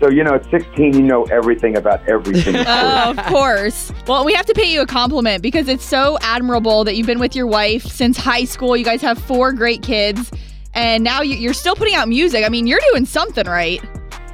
So, 0.00 0.08
you 0.08 0.24
know, 0.24 0.34
at 0.34 0.50
16, 0.50 0.94
you 0.94 1.02
know 1.02 1.24
everything 1.24 1.76
about 1.76 2.08
everything. 2.08 2.56
Oh, 2.66 3.10
of 3.10 3.18
course. 3.26 3.92
Well, 4.06 4.24
we 4.24 4.32
have 4.32 4.46
to 4.46 4.54
pay 4.54 4.72
you 4.72 4.80
a 4.80 4.86
compliment 4.86 5.42
because 5.42 5.68
it's 5.68 5.84
so 5.84 6.16
admirable 6.22 6.84
that 6.84 6.96
you've 6.96 7.06
been 7.06 7.18
with 7.20 7.36
your 7.36 7.46
wife 7.46 7.82
since 7.84 8.16
high 8.16 8.44
school. 8.44 8.76
You 8.76 8.84
guys 8.84 9.02
have 9.02 9.18
four 9.18 9.52
great 9.52 9.82
kids, 9.82 10.30
and 10.74 11.04
now 11.04 11.20
you- 11.20 11.36
you're 11.36 11.52
still 11.52 11.74
putting 11.76 11.94
out 11.94 12.08
music. 12.08 12.44
I 12.46 12.48
mean, 12.48 12.66
you're 12.66 12.80
doing 12.92 13.04
something 13.04 13.46
right. 13.46 13.82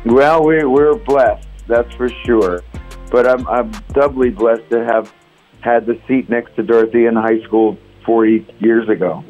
Well, 0.04 0.44
we're, 0.44 0.68
we're 0.68 0.94
blessed, 0.94 1.48
that's 1.66 1.92
for 1.96 2.08
sure. 2.24 2.62
But 3.10 3.26
I'm, 3.26 3.46
I'm 3.48 3.72
doubly 3.92 4.30
blessed 4.30 4.70
to 4.70 4.84
have 4.84 5.12
had 5.62 5.84
the 5.86 5.98
seat 6.06 6.30
next 6.30 6.54
to 6.56 6.62
Dorothy 6.62 7.06
in 7.06 7.16
high 7.16 7.42
school 7.42 7.76
40 8.04 8.46
years 8.60 8.88
ago. 8.88 9.24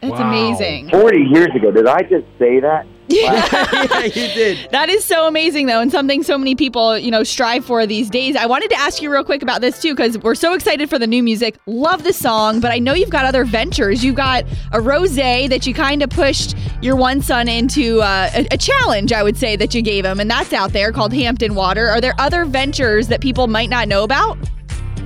It's 0.00 0.10
Wow. 0.18 0.28
amazing. 0.28 0.88
40 0.90 1.18
years 1.18 1.54
ago. 1.54 1.70
Did 1.70 1.86
I 1.86 2.00
just 2.02 2.26
say 2.38 2.60
that? 2.60 2.86
yeah, 3.20 4.04
you 4.04 4.10
did. 4.12 4.70
That 4.70 4.88
is 4.88 5.04
so 5.04 5.28
amazing, 5.28 5.66
though, 5.66 5.80
and 5.80 5.92
something 5.92 6.22
so 6.22 6.36
many 6.36 6.54
people, 6.54 6.98
you 6.98 7.10
know, 7.10 7.22
strive 7.22 7.64
for 7.64 7.86
these 7.86 8.10
days. 8.10 8.34
I 8.34 8.46
wanted 8.46 8.70
to 8.70 8.76
ask 8.76 9.00
you 9.00 9.12
real 9.12 9.24
quick 9.24 9.42
about 9.42 9.60
this 9.60 9.80
too, 9.80 9.94
because 9.94 10.18
we're 10.18 10.34
so 10.34 10.54
excited 10.54 10.90
for 10.90 10.98
the 10.98 11.06
new 11.06 11.22
music. 11.22 11.58
Love 11.66 12.04
the 12.04 12.12
song, 12.12 12.60
but 12.60 12.72
I 12.72 12.78
know 12.78 12.94
you've 12.94 13.10
got 13.10 13.24
other 13.24 13.44
ventures. 13.44 14.04
You've 14.04 14.16
got 14.16 14.44
a 14.72 14.80
rose 14.80 15.12
that 15.12 15.66
you 15.66 15.74
kind 15.74 16.02
of 16.02 16.10
pushed 16.10 16.56
your 16.80 16.96
one 16.96 17.20
son 17.20 17.48
into 17.48 18.00
uh, 18.00 18.30
a, 18.34 18.46
a 18.52 18.56
challenge, 18.56 19.12
I 19.12 19.22
would 19.22 19.36
say, 19.36 19.56
that 19.56 19.74
you 19.74 19.82
gave 19.82 20.04
him, 20.04 20.20
and 20.20 20.30
that's 20.30 20.52
out 20.52 20.72
there 20.72 20.90
called 20.92 21.12
Hampton 21.12 21.54
Water. 21.54 21.88
Are 21.88 22.00
there 22.00 22.14
other 22.18 22.44
ventures 22.44 23.08
that 23.08 23.20
people 23.20 23.46
might 23.46 23.68
not 23.68 23.88
know 23.88 24.04
about? 24.04 24.38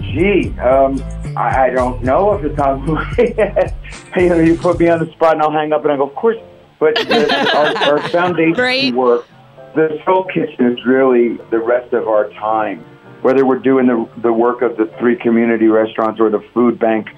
Gee, 0.01 0.55
um, 0.61 1.03
I, 1.37 1.67
I 1.67 1.71
don't 1.71 2.03
know 2.03 2.31
off 2.31 2.43
the 2.43 2.51
top 2.51 2.79
of 2.81 2.89
my 2.89 3.05
head. 3.17 3.75
you 4.17 4.29
know, 4.29 4.39
you 4.39 4.57
put 4.57 4.79
me 4.79 4.89
on 4.89 5.01
the 5.01 5.11
spot 5.13 5.35
and 5.35 5.43
I'll 5.43 5.51
hang 5.51 5.73
up 5.73 5.83
and 5.83 5.93
I 5.93 5.97
go, 5.97 6.07
of 6.07 6.15
course. 6.15 6.39
But 6.79 6.95
the, 6.97 7.53
our, 7.55 7.93
our 7.93 8.09
foundation 8.11 8.95
work, 8.95 9.27
the 9.75 10.01
Soul 10.05 10.25
Kitchen 10.25 10.73
is 10.73 10.85
really 10.85 11.37
the 11.51 11.59
rest 11.59 11.93
of 11.93 12.09
our 12.09 12.31
time. 12.31 12.85
Whether 13.23 13.45
we're 13.45 13.59
doing 13.59 13.87
the, 13.87 14.09
the 14.23 14.33
work 14.33 14.63
of 14.63 14.77
the 14.77 14.87
three 14.99 15.17
community 15.17 15.67
restaurants 15.67 16.21
or 16.21 16.31
the 16.31 16.45
food 16.55 16.79
bank 16.79 17.09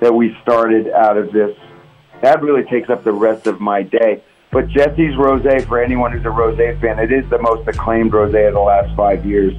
that 0.00 0.14
we 0.14 0.36
started 0.42 0.88
out 0.90 1.16
of 1.16 1.32
this, 1.32 1.56
that 2.22 2.42
really 2.42 2.64
takes 2.64 2.90
up 2.90 3.04
the 3.04 3.12
rest 3.12 3.46
of 3.46 3.60
my 3.60 3.82
day. 3.82 4.22
But 4.54 4.68
Jesse's 4.68 5.16
Rosé, 5.16 5.66
for 5.66 5.82
anyone 5.82 6.12
who's 6.12 6.24
a 6.24 6.28
rosé 6.28 6.80
fan, 6.80 7.00
it 7.00 7.10
is 7.10 7.28
the 7.28 7.38
most 7.38 7.66
acclaimed 7.66 8.12
rosé 8.12 8.46
of 8.46 8.54
the 8.54 8.60
last 8.60 8.94
five 8.96 9.26
years. 9.26 9.52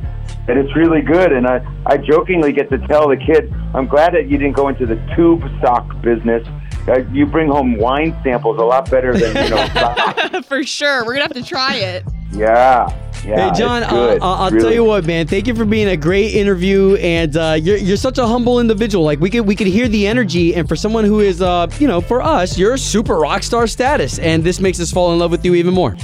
And 0.47 0.57
it's 0.57 0.73
really 0.73 1.01
good. 1.01 1.33
And 1.33 1.45
I, 1.45 1.59
I 1.85 1.97
jokingly 1.97 2.53
get 2.53 2.69
to 2.69 2.77
tell 2.87 3.09
the 3.09 3.17
kid, 3.17 3.53
I'm 3.73 3.87
glad 3.87 4.13
that 4.13 4.29
you 4.29 4.37
didn't 4.37 4.55
go 4.55 4.69
into 4.69 4.85
the 4.85 4.95
tube 5.13 5.43
sock 5.59 6.01
business. 6.01 6.47
Uh, 6.87 6.99
you 7.11 7.25
bring 7.25 7.47
home 7.49 7.77
wine 7.77 8.15
samples 8.23 8.59
a 8.59 8.63
lot 8.63 8.89
better 8.91 9.13
than, 9.17 9.35
you 9.45 9.49
know, 9.49 10.41
for 10.47 10.63
sure. 10.63 10.99
We're 11.05 11.15
going 11.15 11.27
to 11.27 11.35
have 11.35 11.43
to 11.43 11.49
try 11.49 11.75
it. 11.75 12.03
Yeah. 12.31 12.87
Yeah, 13.25 13.49
hey, 13.51 13.57
John, 13.59 13.81
it's 13.81 13.91
good. 13.91 14.21
uh, 14.21 14.25
I'll 14.35 14.51
Really. 14.51 14.63
tell 14.63 14.73
you 14.73 14.83
what, 14.83 15.05
man. 15.07 15.25
Thank 15.25 15.47
you 15.47 15.55
for 15.55 15.65
being 15.65 15.87
a 15.87 15.97
great 15.97 16.35
interview, 16.35 16.93
and 16.97 17.35
uh, 17.35 17.57
you're 17.59 17.77
you're 17.77 17.97
such 17.97 18.19
a 18.19 18.27
humble 18.27 18.59
individual. 18.59 19.03
Like 19.03 19.19
we 19.19 19.31
could 19.31 19.47
we 19.47 19.55
could 19.55 19.65
hear 19.65 19.87
the 19.87 20.05
energy, 20.05 20.53
and 20.53 20.69
for 20.69 20.75
someone 20.75 21.05
who 21.05 21.21
is, 21.21 21.41
uh, 21.41 21.65
you 21.79 21.87
know, 21.87 22.01
for 22.01 22.21
us, 22.21 22.55
you're 22.55 22.77
super 22.77 23.17
rock 23.17 23.41
star 23.41 23.65
status, 23.65 24.19
and 24.19 24.43
this 24.43 24.59
makes 24.59 24.79
us 24.79 24.91
fall 24.91 25.11
in 25.11 25.17
love 25.17 25.31
with 25.31 25.43
you 25.43 25.55
even 25.55 25.73
more. 25.73 25.95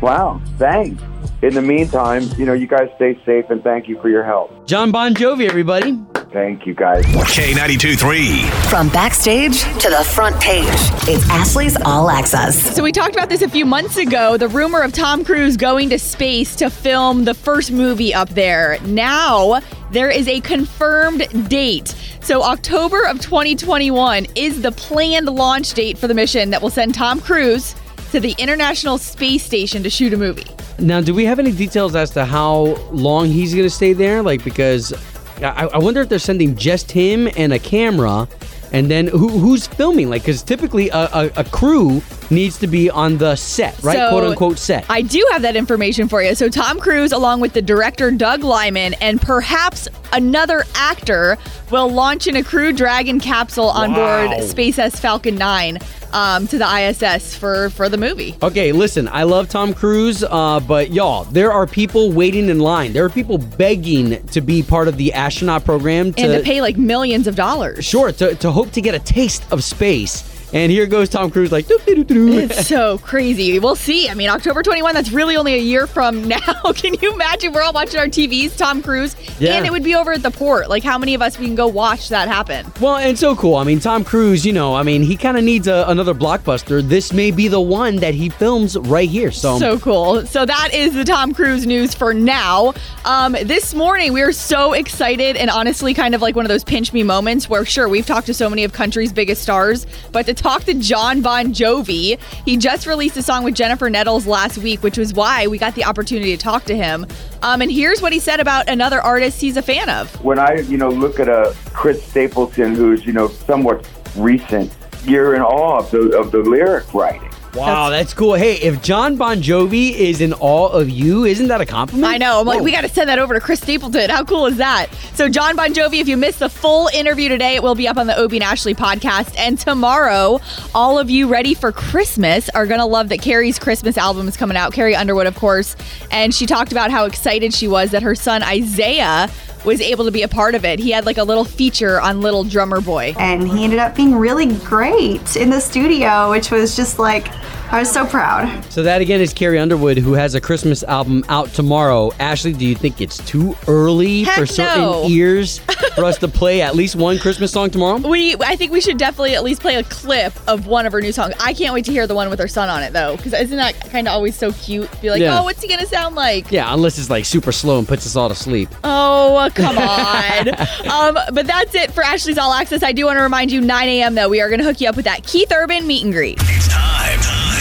Wow, 0.00 0.40
thanks. 0.56 1.02
In 1.42 1.54
the 1.54 1.62
meantime, 1.62 2.28
you 2.38 2.44
know, 2.46 2.52
you 2.52 2.68
guys 2.68 2.88
stay 2.94 3.18
safe 3.26 3.50
and 3.50 3.60
thank 3.64 3.88
you 3.88 4.00
for 4.00 4.08
your 4.08 4.22
help. 4.22 4.64
John 4.64 4.92
Bon 4.92 5.14
Jovi, 5.14 5.48
everybody. 5.48 5.98
Thank 6.32 6.66
you 6.66 6.72
guys. 6.72 7.04
K92 7.04 7.98
3. 7.98 8.42
From 8.70 8.88
backstage 8.88 9.60
to 9.80 9.90
the 9.90 10.02
front 10.14 10.40
page, 10.40 10.64
it's 11.06 11.28
Ashley's 11.28 11.76
All 11.84 12.08
Access. 12.08 12.74
So 12.74 12.82
we 12.82 12.90
talked 12.90 13.14
about 13.14 13.28
this 13.28 13.42
a 13.42 13.48
few 13.50 13.66
months 13.66 13.98
ago. 13.98 14.38
The 14.38 14.48
rumor 14.48 14.80
of 14.80 14.94
Tom 14.94 15.26
Cruise 15.26 15.58
going 15.58 15.90
to 15.90 15.98
space 15.98 16.56
to 16.56 16.70
film 16.70 17.26
the 17.26 17.34
first 17.34 17.70
movie 17.70 18.14
up 18.14 18.30
there. 18.30 18.78
Now 18.86 19.60
there 19.90 20.08
is 20.08 20.26
a 20.26 20.40
confirmed 20.40 21.50
date. 21.50 21.94
So 22.22 22.42
October 22.42 23.04
of 23.04 23.20
2021 23.20 24.26
is 24.34 24.62
the 24.62 24.72
planned 24.72 25.26
launch 25.26 25.74
date 25.74 25.98
for 25.98 26.08
the 26.08 26.14
mission 26.14 26.48
that 26.48 26.62
will 26.62 26.70
send 26.70 26.94
Tom 26.94 27.20
Cruise 27.20 27.74
to 28.10 28.20
the 28.20 28.34
International 28.38 28.96
Space 28.96 29.44
Station 29.44 29.82
to 29.82 29.90
shoot 29.90 30.14
a 30.14 30.16
movie. 30.16 30.46
Now, 30.78 31.02
do 31.02 31.12
we 31.12 31.26
have 31.26 31.38
any 31.38 31.52
details 31.52 31.94
as 31.94 32.10
to 32.12 32.24
how 32.24 32.74
long 32.90 33.26
he's 33.26 33.52
going 33.52 33.66
to 33.66 33.70
stay 33.70 33.92
there? 33.92 34.22
Like, 34.22 34.42
because 34.42 34.94
I, 35.42 35.66
I 35.66 35.78
wonder 35.78 36.00
if 36.00 36.08
they're 36.08 36.18
sending 36.18 36.56
just 36.56 36.90
him 36.90 37.28
and 37.36 37.52
a 37.52 37.58
camera, 37.58 38.28
and 38.72 38.90
then 38.90 39.08
who, 39.08 39.28
who's 39.28 39.66
filming? 39.66 40.08
Like, 40.08 40.22
because 40.22 40.42
typically 40.42 40.88
a, 40.90 41.08
a, 41.12 41.30
a 41.36 41.44
crew 41.44 42.00
needs 42.32 42.58
to 42.58 42.66
be 42.66 42.90
on 42.90 43.18
the 43.18 43.36
set, 43.36 43.80
right? 43.82 43.96
So, 43.96 44.08
Quote 44.10 44.24
unquote 44.24 44.58
set. 44.58 44.84
I 44.88 45.02
do 45.02 45.24
have 45.32 45.42
that 45.42 45.54
information 45.56 46.08
for 46.08 46.22
you. 46.22 46.34
So 46.34 46.48
Tom 46.48 46.80
Cruise, 46.80 47.12
along 47.12 47.40
with 47.40 47.52
the 47.52 47.62
director 47.62 48.10
Doug 48.10 48.42
Liman 48.42 48.94
and 48.94 49.20
perhaps 49.20 49.86
another 50.12 50.64
actor, 50.74 51.38
will 51.70 51.88
launch 51.90 52.26
in 52.26 52.36
a 52.36 52.42
Crew 52.42 52.72
Dragon 52.72 53.20
capsule 53.20 53.68
on 53.70 53.92
Wow. 53.92 54.26
board 54.28 54.38
SpaceX 54.40 54.98
Falcon 54.98 55.36
9 55.36 55.78
um, 56.12 56.46
to 56.48 56.58
the 56.58 56.66
ISS 56.66 57.34
for 57.34 57.70
for 57.70 57.88
the 57.88 57.96
movie. 57.96 58.36
Okay, 58.42 58.72
listen, 58.72 59.08
I 59.08 59.22
love 59.22 59.48
Tom 59.48 59.72
Cruise, 59.72 60.22
uh, 60.22 60.60
but 60.60 60.92
y'all, 60.92 61.24
there 61.24 61.52
are 61.52 61.66
people 61.66 62.12
waiting 62.12 62.48
in 62.48 62.58
line. 62.58 62.92
There 62.92 63.04
are 63.04 63.08
people 63.10 63.38
begging 63.38 64.24
to 64.28 64.40
be 64.40 64.62
part 64.62 64.88
of 64.88 64.96
the 64.96 65.12
astronaut 65.14 65.64
program 65.64 66.12
to, 66.14 66.20
and 66.22 66.32
to 66.32 66.42
pay 66.42 66.60
like 66.60 66.76
millions 66.76 67.26
of 67.26 67.34
dollars. 67.36 67.84
sure 67.84 68.12
to, 68.12 68.34
to 68.34 68.50
hope 68.50 68.70
to 68.72 68.80
get 68.80 68.94
a 68.94 68.98
taste 68.98 69.44
of 69.50 69.64
space. 69.64 70.28
And 70.52 70.70
here 70.70 70.86
goes 70.86 71.08
Tom 71.08 71.30
Cruise, 71.30 71.50
like. 71.50 71.66
It's 71.68 72.66
so 72.68 72.98
crazy. 72.98 73.58
We'll 73.58 73.74
see. 73.76 74.08
I 74.08 74.14
mean, 74.14 74.28
October 74.28 74.62
21, 74.62 74.94
that's 74.94 75.10
really 75.10 75.36
only 75.36 75.54
a 75.54 75.58
year 75.58 75.86
from 75.86 76.24
now. 76.28 76.38
Can 76.74 76.94
you 77.00 77.14
imagine? 77.14 77.52
We're 77.52 77.62
all 77.62 77.72
watching 77.72 77.98
our 77.98 78.06
TVs, 78.06 78.56
Tom 78.56 78.82
Cruise, 78.82 79.16
Yeah. 79.38 79.54
and 79.54 79.64
it 79.66 79.72
would 79.72 79.82
be 79.84 79.94
over 79.94 80.12
at 80.12 80.22
the 80.22 80.30
port. 80.30 80.68
Like, 80.68 80.82
how 80.84 80.98
many 80.98 81.14
of 81.14 81.22
us 81.22 81.38
we 81.38 81.46
can 81.46 81.54
go 81.54 81.66
watch 81.68 82.10
that 82.10 82.28
happen? 82.28 82.70
Well, 82.80 82.96
and 82.96 83.18
so 83.18 83.34
cool. 83.34 83.56
I 83.56 83.64
mean, 83.64 83.80
Tom 83.80 84.04
Cruise, 84.04 84.44
you 84.44 84.52
know, 84.52 84.74
I 84.74 84.82
mean, 84.82 85.02
he 85.02 85.16
kind 85.16 85.38
of 85.38 85.44
needs 85.44 85.68
a, 85.68 85.84
another 85.88 86.12
blockbuster. 86.14 86.86
This 86.86 87.12
may 87.14 87.30
be 87.30 87.48
the 87.48 87.60
one 87.60 87.96
that 87.96 88.14
he 88.14 88.28
films 88.28 88.76
right 88.76 89.08
here. 89.08 89.30
So, 89.30 89.58
So 89.58 89.78
cool. 89.78 90.26
So 90.26 90.44
that 90.44 90.70
is 90.74 90.94
the 90.94 91.04
Tom 91.04 91.32
Cruise 91.34 91.66
news 91.66 91.94
for 91.94 92.12
now. 92.12 92.74
Um, 93.04 93.32
this 93.44 93.74
morning, 93.74 94.12
we 94.12 94.20
are 94.22 94.32
so 94.32 94.74
excited 94.74 95.36
and 95.36 95.48
honestly 95.50 95.94
kind 95.94 96.14
of 96.14 96.20
like 96.22 96.36
one 96.36 96.44
of 96.44 96.50
those 96.50 96.64
pinch 96.64 96.92
me 96.92 97.02
moments 97.02 97.48
where, 97.48 97.64
sure, 97.64 97.88
we've 97.88 98.06
talked 98.06 98.26
to 98.26 98.34
so 98.34 98.50
many 98.50 98.64
of 98.64 98.72
country's 98.72 99.12
biggest 99.12 99.42
stars, 99.42 99.86
but 100.12 100.26
to 100.26 100.34
talk 100.42 100.64
to 100.64 100.74
John 100.74 101.22
Bon 101.22 101.54
Jovi, 101.54 102.18
he 102.44 102.56
just 102.56 102.86
released 102.86 103.16
a 103.16 103.22
song 103.22 103.44
with 103.44 103.54
Jennifer 103.54 103.88
Nettles 103.88 104.26
last 104.26 104.58
week, 104.58 104.82
which 104.82 104.98
was 104.98 105.14
why 105.14 105.46
we 105.46 105.56
got 105.56 105.76
the 105.76 105.84
opportunity 105.84 106.36
to 106.36 106.42
talk 106.42 106.64
to 106.64 106.76
him. 106.76 107.06
Um, 107.42 107.62
and 107.62 107.70
here's 107.70 108.02
what 108.02 108.12
he 108.12 108.18
said 108.18 108.40
about 108.40 108.68
another 108.68 109.00
artist 109.00 109.40
he's 109.40 109.56
a 109.56 109.62
fan 109.62 109.88
of. 109.88 110.12
When 110.24 110.40
I, 110.40 110.60
you 110.62 110.78
know, 110.78 110.88
look 110.88 111.20
at 111.20 111.28
a 111.28 111.54
Chris 111.72 112.02
Stapleton 112.02 112.74
who's, 112.74 113.06
you 113.06 113.12
know, 113.12 113.28
somewhat 113.28 113.88
recent, 114.16 114.74
you're 115.04 115.34
in 115.34 115.42
awe 115.42 115.78
of 115.78 115.90
the 115.90 116.18
of 116.18 116.32
the 116.32 116.38
lyric 116.38 116.92
writing. 116.92 117.31
Wow, 117.54 117.90
that's 117.90 118.14
cool. 118.14 118.34
Hey, 118.34 118.54
if 118.54 118.82
John 118.82 119.16
Bon 119.16 119.40
Jovi 119.40 119.92
is 119.92 120.20
in 120.20 120.32
awe 120.34 120.68
of 120.68 120.88
you, 120.88 121.24
isn't 121.24 121.48
that 121.48 121.60
a 121.60 121.66
compliment? 121.66 122.12
I 122.12 122.16
know. 122.16 122.40
I'm 122.40 122.46
like, 122.46 122.62
we 122.62 122.72
got 122.72 122.82
to 122.82 122.88
send 122.88 123.08
that 123.08 123.18
over 123.18 123.34
to 123.34 123.40
Chris 123.40 123.60
Stapleton. 123.60 124.10
How 124.10 124.24
cool 124.24 124.46
is 124.46 124.56
that? 124.56 124.88
So, 125.14 125.28
John 125.28 125.56
Bon 125.56 125.72
Jovi, 125.72 126.00
if 126.00 126.08
you 126.08 126.16
missed 126.16 126.38
the 126.38 126.48
full 126.48 126.88
interview 126.88 127.28
today, 127.28 127.54
it 127.54 127.62
will 127.62 127.74
be 127.74 127.86
up 127.88 127.96
on 127.96 128.06
the 128.06 128.18
Obie 128.18 128.36
and 128.36 128.44
Ashley 128.44 128.74
podcast. 128.74 129.34
And 129.38 129.58
tomorrow, 129.58 130.40
all 130.74 130.98
of 130.98 131.10
you 131.10 131.28
ready 131.28 131.54
for 131.54 131.72
Christmas 131.72 132.48
are 132.50 132.66
going 132.66 132.80
to 132.80 132.86
love 132.86 133.08
that 133.10 133.20
Carrie's 133.20 133.58
Christmas 133.58 133.98
album 133.98 134.28
is 134.28 134.36
coming 134.36 134.56
out. 134.56 134.72
Carrie 134.72 134.96
Underwood, 134.96 135.26
of 135.26 135.36
course. 135.36 135.76
And 136.10 136.34
she 136.34 136.46
talked 136.46 136.72
about 136.72 136.90
how 136.90 137.04
excited 137.04 137.52
she 137.52 137.68
was 137.68 137.90
that 137.90 138.02
her 138.02 138.14
son 138.14 138.42
Isaiah 138.42 139.30
was 139.64 139.80
able 139.80 140.04
to 140.04 140.10
be 140.10 140.22
a 140.22 140.28
part 140.28 140.54
of 140.54 140.64
it. 140.64 140.78
He 140.78 140.90
had 140.90 141.06
like 141.06 141.18
a 141.18 141.24
little 141.24 141.44
feature 141.44 142.00
on 142.00 142.20
Little 142.20 142.44
Drummer 142.44 142.80
Boy. 142.80 143.14
and 143.18 143.48
he 143.48 143.64
ended 143.64 143.78
up 143.78 143.94
being 143.94 144.14
really 144.14 144.46
great 144.58 145.36
in 145.36 145.50
the 145.50 145.60
studio, 145.60 146.30
which 146.30 146.50
was 146.50 146.74
just 146.76 146.98
like, 146.98 147.28
I 147.72 147.78
was 147.80 147.90
so 147.90 148.04
proud. 148.06 148.62
So 148.70 148.82
that 148.82 149.00
again 149.00 149.22
is 149.22 149.32
Carrie 149.32 149.58
Underwood, 149.58 149.96
who 149.96 150.12
has 150.12 150.34
a 150.34 150.42
Christmas 150.42 150.82
album 150.82 151.24
out 151.30 151.48
tomorrow. 151.54 152.12
Ashley, 152.20 152.52
do 152.52 152.66
you 152.66 152.74
think 152.74 153.00
it's 153.00 153.16
too 153.24 153.56
early 153.66 154.24
Heck 154.24 154.38
for 154.38 154.44
certain 154.44 154.82
no. 154.82 155.08
ears 155.08 155.58
for 155.94 156.04
us 156.04 156.18
to 156.18 156.28
play 156.28 156.60
at 156.60 156.74
least 156.76 156.96
one 156.96 157.18
Christmas 157.18 157.50
song 157.50 157.70
tomorrow? 157.70 157.96
We, 158.06 158.34
I 158.40 158.56
think 158.56 158.72
we 158.72 158.82
should 158.82 158.98
definitely 158.98 159.34
at 159.34 159.42
least 159.42 159.62
play 159.62 159.76
a 159.76 159.84
clip 159.84 160.34
of 160.46 160.66
one 160.66 160.84
of 160.84 160.92
her 160.92 161.00
new 161.00 161.12
songs. 161.12 161.32
I 161.40 161.54
can't 161.54 161.72
wait 161.72 161.86
to 161.86 161.92
hear 161.92 162.06
the 162.06 162.14
one 162.14 162.28
with 162.28 162.38
her 162.40 162.46
son 162.48 162.68
on 162.68 162.82
it, 162.82 162.92
though, 162.92 163.16
because 163.16 163.32
isn't 163.32 163.56
that 163.56 163.74
kind 163.90 164.06
of 164.06 164.12
always 164.12 164.36
so 164.36 164.52
cute? 164.52 164.90
Be 165.00 165.08
like, 165.08 165.22
Yeah. 165.22 165.40
oh, 165.40 165.44
what's 165.44 165.62
he 165.62 165.68
gonna 165.68 165.86
sound 165.86 166.14
like? 166.14 166.52
Yeah, 166.52 166.72
unless 166.74 166.98
it's 166.98 167.08
like 167.08 167.24
super 167.24 167.52
slow 167.52 167.78
and 167.78 167.88
puts 167.88 168.04
us 168.04 168.16
all 168.16 168.28
to 168.28 168.34
sleep. 168.34 168.68
Oh, 168.84 169.48
come 169.54 169.78
on. 169.78 170.48
um, 170.90 171.18
but 171.34 171.46
that's 171.46 171.74
it 171.74 171.90
for 171.92 172.04
Ashley's 172.04 172.36
All 172.36 172.52
Access. 172.52 172.82
I 172.82 172.92
do 172.92 173.06
want 173.06 173.16
to 173.16 173.22
remind 173.22 173.50
you, 173.50 173.62
9 173.62 173.88
a.m. 173.88 174.14
though, 174.14 174.28
we 174.28 174.42
are 174.42 174.48
going 174.50 174.58
to 174.60 174.64
hook 174.66 174.80
you 174.82 174.90
up 174.90 174.96
with 174.96 175.06
that 175.06 175.24
Keith 175.24 175.50
Urban 175.50 175.86
meet 175.86 176.04
and 176.04 176.12
greet. 176.12 176.36
It's 176.42 176.68
time, 176.68 177.18
time 177.20 177.46
for 177.48 177.51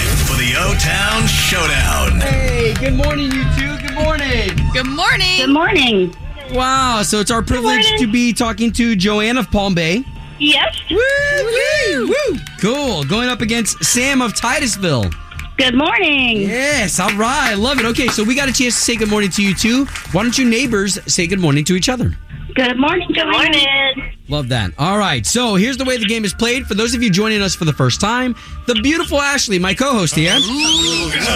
the 0.51 0.57
O 0.59 0.73
Town 0.73 1.27
Showdown. 1.27 2.19
Hey, 2.19 2.73
good 2.73 2.95
morning, 2.95 3.31
you 3.31 3.43
two. 3.55 3.77
Good 3.87 3.93
morning. 3.93 4.49
Good 4.73 4.87
morning. 4.87 5.37
Good 5.37 5.49
morning. 5.49 6.15
Wow, 6.51 7.03
so 7.03 7.19
it's 7.19 7.31
our 7.31 7.41
privilege 7.41 7.87
to 7.99 8.11
be 8.11 8.33
talking 8.33 8.71
to 8.73 8.95
Joanne 8.95 9.37
of 9.37 9.49
Palm 9.49 9.75
Bay. 9.75 10.03
Yes. 10.39 10.77
Woo, 10.89 10.97
woo, 10.97 12.07
woo. 12.07 12.39
Cool. 12.59 13.03
Going 13.05 13.29
up 13.29 13.39
against 13.39 13.83
Sam 13.83 14.21
of 14.21 14.35
Titusville. 14.35 15.05
Good 15.57 15.75
morning. 15.75 16.41
Yes, 16.41 16.99
all 16.99 17.15
right. 17.15 17.53
Love 17.53 17.79
it. 17.79 17.85
Okay, 17.85 18.07
so 18.07 18.23
we 18.23 18.35
got 18.35 18.49
a 18.49 18.53
chance 18.53 18.75
to 18.75 18.81
say 18.81 18.95
good 18.97 19.09
morning 19.09 19.29
to 19.31 19.43
you 19.43 19.53
two. 19.53 19.85
Why 20.11 20.23
don't 20.23 20.37
you 20.37 20.49
neighbors 20.49 20.99
say 21.11 21.27
good 21.27 21.39
morning 21.39 21.63
to 21.65 21.75
each 21.75 21.87
other? 21.87 22.17
Good 22.55 22.77
morning. 22.77 23.07
Good 23.13 23.27
morning. 23.27 24.13
Love 24.27 24.49
that. 24.49 24.71
All 24.77 24.97
right, 24.97 25.25
so 25.25 25.55
here's 25.55 25.77
the 25.77 25.85
way 25.85 25.97
the 25.97 26.05
game 26.05 26.25
is 26.25 26.33
played. 26.33 26.65
For 26.65 26.73
those 26.73 26.93
of 26.95 27.01
you 27.03 27.09
joining 27.09 27.41
us 27.41 27.55
for 27.55 27.65
the 27.65 27.73
first 27.73 28.01
time, 28.01 28.35
the 28.65 28.75
beautiful 28.75 29.19
Ashley, 29.21 29.59
my 29.59 29.73
co-host 29.73 30.15
here, 30.15 30.37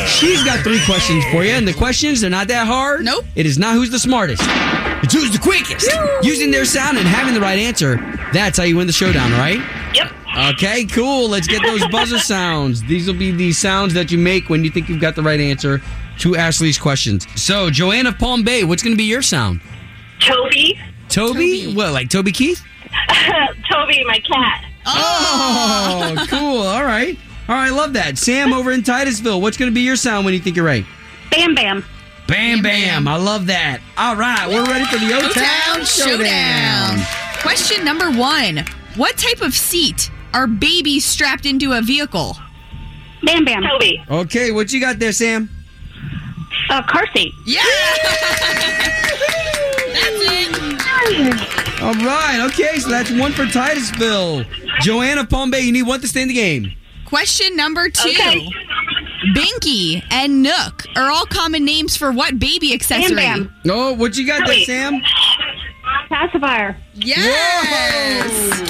she's 0.08 0.44
got 0.44 0.60
three 0.64 0.80
questions 0.86 1.24
for 1.32 1.44
you, 1.44 1.52
and 1.52 1.68
the 1.68 1.74
questions 1.74 2.22
they're 2.22 2.30
not 2.30 2.48
that 2.50 2.68
hard. 2.68 3.04
Nope. 3.06 3.26
It 3.36 3.46
is 3.46 3.58
not 3.58 3.76
who's 3.76 3.90
the 3.92 4.00
smartest. 4.00 4.42
It's 5.04 5.14
who's 5.14 5.32
the 5.32 5.40
quickest. 5.40 5.90
Using 6.24 6.52
their 6.52 6.66
sound 6.66 6.98
and 6.98 7.08
having 7.08 7.34
the 7.34 7.42
right 7.42 7.60
answer. 7.60 7.98
That's 8.34 8.58
how 8.58 8.64
you 8.64 8.78
win 8.78 8.88
the 8.88 8.94
showdown. 8.94 9.32
Right? 9.32 9.60
Yep. 9.94 10.12
Okay, 10.54 10.86
cool. 10.86 11.30
Let's 11.30 11.48
get 11.48 11.62
those 11.64 11.86
buzzer 11.88 12.20
sounds. 12.34 12.82
These 12.84 13.08
will 13.08 13.18
be 13.18 13.32
the 13.32 13.54
sounds 13.54 13.94
that 13.94 14.12
you 14.12 14.18
make 14.18 14.50
when 14.50 14.64
you 14.64 14.70
think 14.70 14.90
you've 14.90 15.02
got 15.02 15.16
the 15.16 15.24
right 15.24 15.40
answer 15.40 15.82
to 16.20 16.36
Ashley's 16.36 16.78
questions. 16.78 17.26
So, 17.42 17.70
Joanne 17.70 18.08
of 18.08 18.18
Palm 18.18 18.44
Bay, 18.44 18.64
what's 18.64 18.84
going 18.84 18.94
to 18.94 18.98
be 18.98 19.04
your 19.04 19.22
sound? 19.22 19.62
Toby. 20.20 20.80
Toby? 21.16 21.62
Toby. 21.62 21.76
What, 21.76 21.94
like 21.94 22.10
Toby 22.10 22.34
Keith? 22.34 22.62
Toby, 23.72 24.04
my 24.06 24.20
cat. 24.20 24.66
Oh, 24.86 26.26
cool. 26.30 26.58
All 26.64 26.84
right. 26.84 27.18
All 27.48 27.56
right, 27.56 27.70
love 27.70 27.94
that. 27.94 28.18
Sam 28.18 28.52
over 28.52 28.74
in 28.74 28.84
Titusville, 28.84 29.40
what's 29.40 29.56
going 29.56 29.72
to 29.72 29.74
be 29.74 29.82
your 29.82 29.96
sound 29.96 30.26
when 30.26 30.34
you 30.34 30.42
think 30.42 30.58
you're 30.58 30.66
right? 30.66 30.86
Bam 31.32 31.56
Bam. 31.56 31.86
Bam, 32.28 32.62
bam. 32.62 33.06
bam. 33.06 33.08
I 33.08 33.16
love 33.16 33.46
that. 33.48 33.80
All 33.98 34.18
right, 34.18 34.46
we're 34.50 34.66
ready 34.66 34.84
for 34.86 34.98
the 34.98 35.14
O 35.14 35.22
Town 35.30 35.86
Showdown. 35.86 37.00
Question 37.42 37.86
number 37.86 38.12
one 38.12 38.66
What 38.96 39.16
type 39.18 39.42
of 39.42 39.54
seat 39.54 40.12
are 40.34 40.48
babies 40.48 41.06
strapped 41.06 41.46
into 41.46 41.72
a 41.74 41.82
vehicle? 41.82 42.36
Bam 43.24 43.46
Bam. 43.46 43.64
Toby. 43.64 44.04
Okay, 44.10 44.52
what 44.52 44.74
you 44.74 44.82
got 44.82 45.00
there, 45.00 45.14
Sam? 45.14 45.50
Uh, 46.70 46.84
car 46.84 47.06
seat. 47.16 47.32
Yeah! 47.46 47.62
That's 49.94 50.20
it. 50.20 50.75
All 51.06 51.94
right, 51.94 52.40
okay, 52.52 52.80
so 52.80 52.90
that's 52.90 53.12
one 53.12 53.32
for 53.32 53.46
Titusville. 53.46 54.44
Joanna 54.82 55.22
of 55.22 55.30
Palm 55.30 55.52
Bay, 55.52 55.62
you 55.62 55.72
need 55.72 55.84
one 55.84 56.02
to 56.02 56.08
stay 56.08 56.24
in 56.24 56.28
the 56.28 56.34
game. 56.34 56.72
Question 57.06 57.56
number 57.56 57.90
two. 57.90 58.10
Okay. 58.10 58.50
Binky 59.36 60.04
and 60.12 60.42
Nook 60.42 60.86
are 60.96 61.10
all 61.10 61.26
common 61.26 61.64
names 61.64 61.96
for 61.96 62.12
what 62.12 62.40
baby 62.40 62.74
accessory? 62.74 63.16
Bam 63.16 63.44
Bam. 63.44 63.72
Oh, 63.72 63.94
what 63.94 64.18
you 64.18 64.26
got 64.26 64.46
there, 64.46 64.56
Wait. 64.56 64.66
Sam? 64.66 65.00
Pacifier. 66.10 66.78
Yes! 66.94 68.62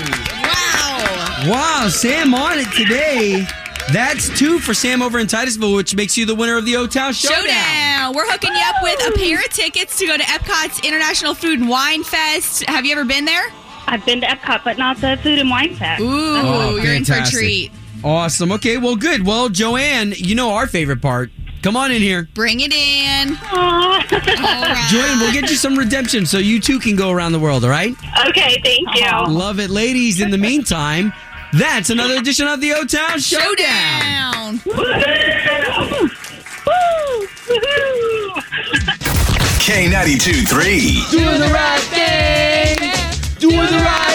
Wow! 0.43 1.51
Wow, 1.51 1.87
Sam 1.89 2.33
on 2.33 2.59
it 2.59 2.71
today. 2.73 3.45
That's 3.93 4.27
two 4.37 4.59
for 4.59 4.73
Sam 4.73 5.01
over 5.01 5.19
in 5.19 5.27
Titusville, 5.27 5.73
which 5.75 5.95
makes 5.95 6.17
you 6.17 6.25
the 6.25 6.33
winner 6.35 6.57
of 6.57 6.65
the 6.65 6.75
O 6.75 6.87
Town 6.87 7.13
Showdown. 7.13 7.41
Showdown. 7.43 8.15
We're 8.15 8.25
hooking 8.29 8.51
you 8.53 8.61
up 8.65 8.75
with 8.81 9.07
a 9.07 9.11
pair 9.17 9.37
of 9.39 9.49
tickets 9.49 9.97
to 9.99 10.07
go 10.07 10.17
to 10.17 10.23
Epcot's 10.23 10.79
International 10.85 11.33
Food 11.35 11.59
and 11.59 11.69
Wine 11.69 12.03
Fest. 12.03 12.63
Have 12.67 12.85
you 12.85 12.93
ever 12.93 13.05
been 13.05 13.25
there? 13.25 13.43
I've 13.87 14.03
been 14.03 14.21
to 14.21 14.27
Epcot, 14.27 14.63
but 14.63 14.77
not 14.79 14.97
the 14.97 15.17
Food 15.21 15.37
and 15.39 15.49
Wine 15.49 15.75
Fest. 15.75 16.01
Ooh, 16.01 16.07
Oh, 16.09 16.75
you're 16.77 16.93
in 16.95 17.05
for 17.05 17.13
a 17.13 17.15
fantastic. 17.17 17.39
treat. 17.39 17.71
Awesome. 18.03 18.51
Okay, 18.53 18.77
well, 18.77 18.95
good. 18.95 19.25
Well, 19.25 19.49
Joanne, 19.49 20.13
you 20.17 20.33
know 20.35 20.53
our 20.53 20.65
favorite 20.67 21.01
part. 21.01 21.29
Come 21.61 21.75
on 21.77 21.91
in 21.91 22.01
here. 22.01 22.27
Bring 22.33 22.59
it 22.61 22.73
in. 22.73 23.35
Aw. 23.41 24.87
Joanne, 24.91 25.19
we'll 25.19 25.33
get 25.33 25.49
you 25.49 25.55
some 25.55 25.77
redemption 25.77 26.25
so 26.25 26.37
you 26.39 26.59
too 26.59 26.79
can 26.79 26.95
go 26.95 27.11
around 27.11 27.31
the 27.33 27.39
world, 27.39 27.63
all 27.63 27.69
right? 27.69 27.95
okay, 28.27 28.59
thank 28.63 28.95
you. 28.95 29.31
Love 29.33 29.59
it, 29.59 29.69
ladies. 29.69 30.19
In 30.21 30.29
the 30.31 30.37
meantime, 30.37 31.13
that's 31.53 31.89
another 31.89 32.15
edition 32.15 32.47
of 32.47 32.61
the 32.61 32.73
O 32.73 32.85
Town 32.85 33.19
Showdown. 33.19 34.59
Showdown. 34.59 34.61
Woo! 34.65 34.73
K92 39.65 40.47
3. 40.47 41.01
Doing 41.11 41.39
the 41.39 41.51
right 41.53 41.81
thing. 41.81 42.77
Doing 43.39 43.57
the 43.57 43.81
right 43.83 44.09
thing. 44.09 44.14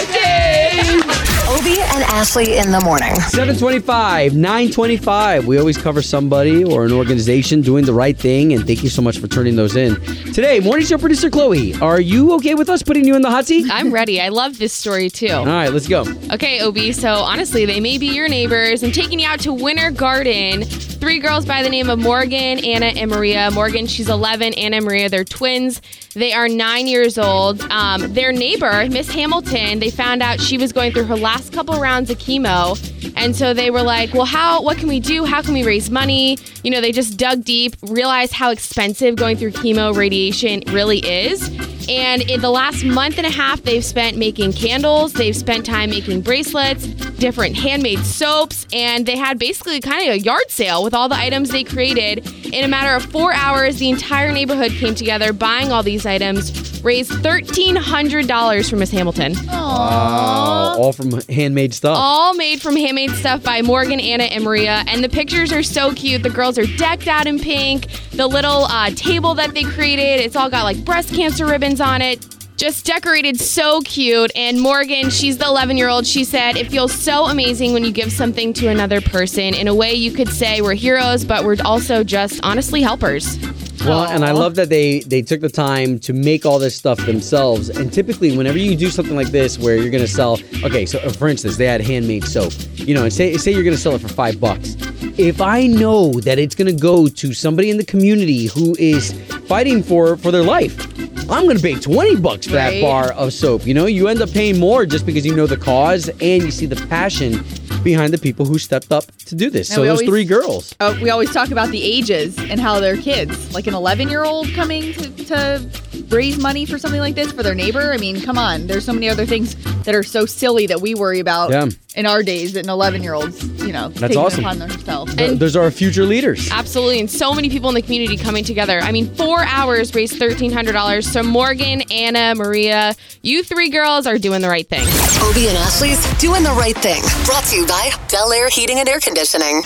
Ashley 2.13 2.57
in 2.57 2.71
the 2.71 2.81
morning. 2.81 3.15
725, 3.15 4.35
925. 4.35 5.47
We 5.47 5.57
always 5.57 5.77
cover 5.77 6.01
somebody 6.01 6.61
or 6.61 6.83
an 6.83 6.91
organization 6.91 7.61
doing 7.61 7.85
the 7.85 7.93
right 7.93 8.17
thing, 8.17 8.51
and 8.51 8.67
thank 8.67 8.83
you 8.83 8.89
so 8.89 9.01
much 9.01 9.17
for 9.17 9.27
turning 9.27 9.55
those 9.55 9.77
in. 9.77 9.95
Today, 10.33 10.59
morning 10.59 10.85
show 10.85 10.97
producer 10.97 11.29
Chloe, 11.29 11.73
are 11.75 12.01
you 12.01 12.33
okay 12.33 12.53
with 12.53 12.67
us 12.69 12.83
putting 12.83 13.05
you 13.07 13.15
in 13.15 13.21
the 13.21 13.29
hot 13.29 13.45
seat? 13.45 13.65
I'm 13.71 13.93
ready. 13.93 14.19
I 14.19 14.27
love 14.27 14.57
this 14.57 14.73
story 14.73 15.09
too. 15.09 15.29
All 15.29 15.45
right, 15.45 15.71
let's 15.71 15.87
go. 15.87 16.01
Okay, 16.33 16.61
Obie. 16.61 16.91
So 16.91 17.13
honestly, 17.13 17.65
they 17.65 17.79
may 17.79 17.97
be 17.97 18.07
your 18.07 18.27
neighbors. 18.27 18.83
I'm 18.83 18.91
taking 18.91 19.19
you 19.19 19.27
out 19.27 19.39
to 19.41 19.53
Winter 19.53 19.89
Garden. 19.89 20.65
Three 20.65 21.17
girls 21.17 21.45
by 21.45 21.63
the 21.63 21.69
name 21.69 21.89
of 21.89 21.97
Morgan, 21.97 22.63
Anna, 22.63 22.87
and 22.87 23.09
Maria. 23.09 23.49
Morgan, 23.51 23.87
she's 23.87 24.09
11. 24.09 24.53
Anna 24.53 24.75
and 24.75 24.85
Maria, 24.85 25.09
they're 25.09 25.23
twins. 25.23 25.81
They 26.13 26.33
are 26.33 26.49
nine 26.49 26.87
years 26.87 27.17
old. 27.17 27.61
Um, 27.71 28.13
their 28.13 28.31
neighbor, 28.31 28.87
Miss 28.89 29.09
Hamilton, 29.09 29.79
they 29.79 29.89
found 29.89 30.21
out 30.21 30.41
she 30.41 30.57
was 30.57 30.73
going 30.73 30.91
through 30.91 31.05
her 31.05 31.15
last 31.15 31.53
couple 31.53 31.79
rounds 31.79 32.00
of 32.09 32.17
chemo, 32.17 32.77
and 33.15 33.35
so 33.35 33.53
they 33.53 33.69
were 33.69 33.83
like, 33.83 34.13
"Well, 34.13 34.25
how? 34.25 34.61
What 34.61 34.77
can 34.77 34.87
we 34.87 34.99
do? 34.99 35.25
How 35.25 35.41
can 35.41 35.53
we 35.53 35.63
raise 35.63 35.89
money?" 35.89 36.37
You 36.63 36.71
know, 36.71 36.81
they 36.81 36.91
just 36.91 37.17
dug 37.17 37.43
deep, 37.43 37.75
realized 37.83 38.33
how 38.33 38.51
expensive 38.51 39.15
going 39.15 39.37
through 39.37 39.51
chemo 39.51 39.95
radiation 39.95 40.63
really 40.67 40.99
is. 40.99 41.49
And 41.89 42.21
in 42.21 42.41
the 42.41 42.49
last 42.49 42.83
month 42.83 43.17
and 43.17 43.27
a 43.27 43.31
half, 43.31 43.63
they've 43.63 43.83
spent 43.83 44.17
making 44.17 44.53
candles, 44.53 45.13
they've 45.13 45.35
spent 45.35 45.65
time 45.65 45.89
making 45.89 46.21
bracelets, 46.21 46.87
different 47.21 47.55
handmade 47.55 47.99
soaps, 47.99 48.65
and 48.73 49.05
they 49.05 49.15
had 49.15 49.37
basically 49.37 49.79
kind 49.79 50.09
of 50.09 50.15
a 50.15 50.19
yard 50.19 50.49
sale 50.49 50.83
with 50.83 50.95
all 50.95 51.07
the 51.07 51.15
items 51.15 51.49
they 51.49 51.63
created. 51.63 52.27
In 52.47 52.65
a 52.65 52.67
matter 52.67 52.95
of 52.95 53.03
four 53.11 53.31
hours, 53.31 53.77
the 53.77 53.89
entire 53.89 54.31
neighborhood 54.31 54.71
came 54.71 54.95
together 54.95 55.31
buying 55.31 55.71
all 55.71 55.83
these 55.83 56.07
items, 56.07 56.83
raised 56.83 57.11
$1,300 57.11 58.69
for 58.69 58.75
Miss 58.75 58.89
Hamilton. 58.89 59.35
Wow, 59.45 60.77
all 60.79 60.93
from 60.93 61.11
handmade 61.29 61.75
stuff. 61.75 61.95
All 61.95 62.33
made 62.33 62.59
from 62.59 62.75
handmade 62.75 63.11
stuff 63.11 63.43
by 63.43 63.61
Morgan, 63.61 63.99
Anna, 63.99 64.23
and 64.23 64.43
Maria. 64.43 64.83
And 64.87 65.03
the 65.03 65.09
pictures 65.09 65.53
are 65.53 65.63
so 65.63 65.93
cute. 65.93 66.23
The 66.23 66.31
girls 66.31 66.57
are 66.57 66.65
decked 66.77 67.07
out 67.07 67.27
in 67.27 67.37
pink. 67.37 67.85
The 68.13 68.25
little 68.25 68.63
uh, 68.65 68.89
table 68.95 69.35
that 69.35 69.53
they 69.53 69.63
created, 69.63 70.25
it's 70.25 70.35
all 70.35 70.49
got 70.49 70.63
like 70.63 70.83
breast 70.83 71.13
cancer 71.13 71.45
ribbons 71.45 71.79
on 71.79 72.01
it. 72.01 72.25
Just 72.61 72.85
decorated 72.85 73.39
so 73.39 73.81
cute. 73.81 74.31
And 74.35 74.61
Morgan, 74.61 75.09
she's 75.09 75.39
the 75.39 75.45
11 75.45 75.77
year 75.77 75.89
old, 75.89 76.05
she 76.05 76.23
said, 76.23 76.57
It 76.57 76.69
feels 76.69 76.93
so 76.93 77.25
amazing 77.25 77.73
when 77.73 77.83
you 77.83 77.91
give 77.91 78.11
something 78.11 78.53
to 78.53 78.67
another 78.67 79.01
person. 79.01 79.55
In 79.55 79.67
a 79.67 79.73
way, 79.73 79.95
you 79.95 80.11
could 80.11 80.29
say 80.29 80.61
we're 80.61 80.75
heroes, 80.75 81.25
but 81.25 81.43
we're 81.43 81.57
also 81.65 82.03
just 82.03 82.39
honestly 82.43 82.83
helpers. 82.83 83.39
Well, 83.83 84.03
and 84.03 84.23
I 84.23 84.31
love 84.31 84.53
that 84.55 84.69
they 84.69 84.99
they 84.99 85.23
took 85.23 85.41
the 85.41 85.49
time 85.49 85.97
to 86.01 86.13
make 86.13 86.45
all 86.45 86.59
this 86.59 86.75
stuff 86.75 87.03
themselves. 87.07 87.69
And 87.69 87.91
typically, 87.91 88.37
whenever 88.37 88.59
you 88.59 88.75
do 88.75 88.91
something 88.91 89.15
like 89.15 89.29
this, 89.29 89.57
where 89.57 89.75
you're 89.75 89.89
going 89.89 90.05
to 90.05 90.07
sell, 90.07 90.37
okay, 90.63 90.85
so 90.85 90.99
uh, 90.99 91.09
for 91.09 91.29
instance, 91.29 91.57
they 91.57 91.65
had 91.65 91.81
handmade 91.81 92.25
soap. 92.25 92.53
You 92.75 92.93
know, 92.93 93.05
and 93.05 93.11
say 93.11 93.37
say 93.37 93.51
you're 93.51 93.63
going 93.63 93.75
to 93.75 93.81
sell 93.81 93.95
it 93.95 94.01
for 94.01 94.09
five 94.09 94.39
bucks. 94.39 94.75
If 95.17 95.41
I 95.41 95.65
know 95.65 96.11
that 96.11 96.37
it's 96.37 96.53
going 96.53 96.67
to 96.67 96.79
go 96.79 97.07
to 97.07 97.33
somebody 97.33 97.71
in 97.71 97.77
the 97.77 97.85
community 97.85 98.45
who 98.45 98.75
is 98.77 99.13
fighting 99.47 99.81
for 99.81 100.15
for 100.15 100.29
their 100.29 100.43
life, 100.43 100.90
I'm 101.31 101.45
going 101.45 101.55
to 101.57 101.63
pay 101.63 101.75
20 101.75 102.17
bucks 102.17 102.45
for 102.45 102.53
that 102.53 102.81
bar 102.81 103.13
of 103.13 103.31
soap. 103.33 103.65
You 103.65 103.73
know, 103.73 103.85
you 103.85 104.07
end 104.09 104.21
up 104.21 104.31
paying 104.31 104.59
more 104.59 104.85
just 104.85 105.05
because 105.05 105.25
you 105.25 105.33
know 105.35 105.47
the 105.47 105.57
cause 105.57 106.09
and 106.09 106.43
you 106.43 106.51
see 106.51 106.65
the 106.65 106.75
passion 106.87 107.43
behind 107.83 108.13
the 108.13 108.17
people 108.17 108.45
who 108.45 108.59
stepped 108.59 108.91
up 108.91 109.05
to 109.25 109.33
do 109.35 109.49
this. 109.49 109.69
And 109.69 109.75
so 109.75 109.81
those 109.83 109.91
always- 109.91 110.07
three 110.09 110.25
girls. 110.25 110.75
Uh, 110.79 110.95
we 111.01 111.09
always 111.09 111.31
talk 111.31 111.49
about 111.51 111.69
the 111.69 111.81
ages 111.81 112.37
and 112.37 112.59
how 112.59 112.79
they're 112.79 112.97
kids. 112.97 113.53
Like 113.53 113.65
an 113.67 113.73
11 113.73 114.09
year 114.09 114.23
old 114.23 114.51
coming 114.53 114.93
to, 114.93 115.09
to 115.25 115.69
raise 116.09 116.37
money 116.37 116.65
for 116.65 116.77
something 116.77 116.99
like 116.99 117.15
this 117.15 117.31
for 117.31 117.43
their 117.43 117.55
neighbor. 117.55 117.93
I 117.93 117.97
mean, 117.97 118.21
come 118.21 118.37
on. 118.37 118.67
There's 118.67 118.85
so 118.85 118.93
many 118.93 119.07
other 119.09 119.25
things 119.25 119.55
that 119.83 119.95
are 119.95 120.03
so 120.03 120.25
silly 120.25 120.67
that 120.67 120.81
we 120.81 120.93
worry 120.95 121.19
about 121.21 121.51
Yeah. 121.51 121.69
in 121.95 122.05
our 122.05 122.21
days 122.23 122.53
that 122.53 122.65
an 122.65 122.69
11 122.69 123.01
year 123.03 123.13
old's, 123.13 123.41
you 123.65 123.73
know, 123.73 123.89
That's 123.89 123.99
taking 124.13 124.17
awesome. 124.17 124.43
upon 124.45 124.59
themselves. 124.59 125.15
Th- 125.15 125.37
those 125.39 125.55
are 125.55 125.63
our 125.63 125.71
future 125.71 126.03
leaders. 126.05 126.49
Absolutely, 126.51 126.99
and 126.99 127.09
so 127.09 127.33
many 127.33 127.49
people 127.49 127.69
in 127.69 127.75
the 127.75 127.81
community 127.81 128.17
coming 128.17 128.43
together. 128.43 128.79
I 128.79 128.91
mean, 128.91 129.13
four 129.15 129.39
hours 129.43 129.93
raised 129.95 130.17
thirteen 130.17 130.51
hundred 130.51 130.73
dollars. 130.73 131.09
So 131.11 131.23
Morgan, 131.23 131.81
Anna, 131.91 132.35
Maria, 132.35 132.95
you 133.21 133.43
three 133.43 133.69
girls 133.69 134.07
are 134.07 134.17
doing 134.17 134.41
the 134.41 134.49
right 134.49 134.67
thing. 134.67 134.87
Obie 135.27 135.47
and 135.47 135.57
Ashley's 135.57 136.01
doing 136.19 136.43
the 136.43 136.51
right 136.51 136.77
thing. 136.77 137.01
Brought 137.25 137.43
to 137.45 137.55
you 137.55 137.65
by 137.67 137.91
Bel 138.11 138.31
Air 138.33 138.49
Heating 138.49 138.79
and 138.79 138.87
Air 138.89 138.99
Conditioning. 138.99 139.61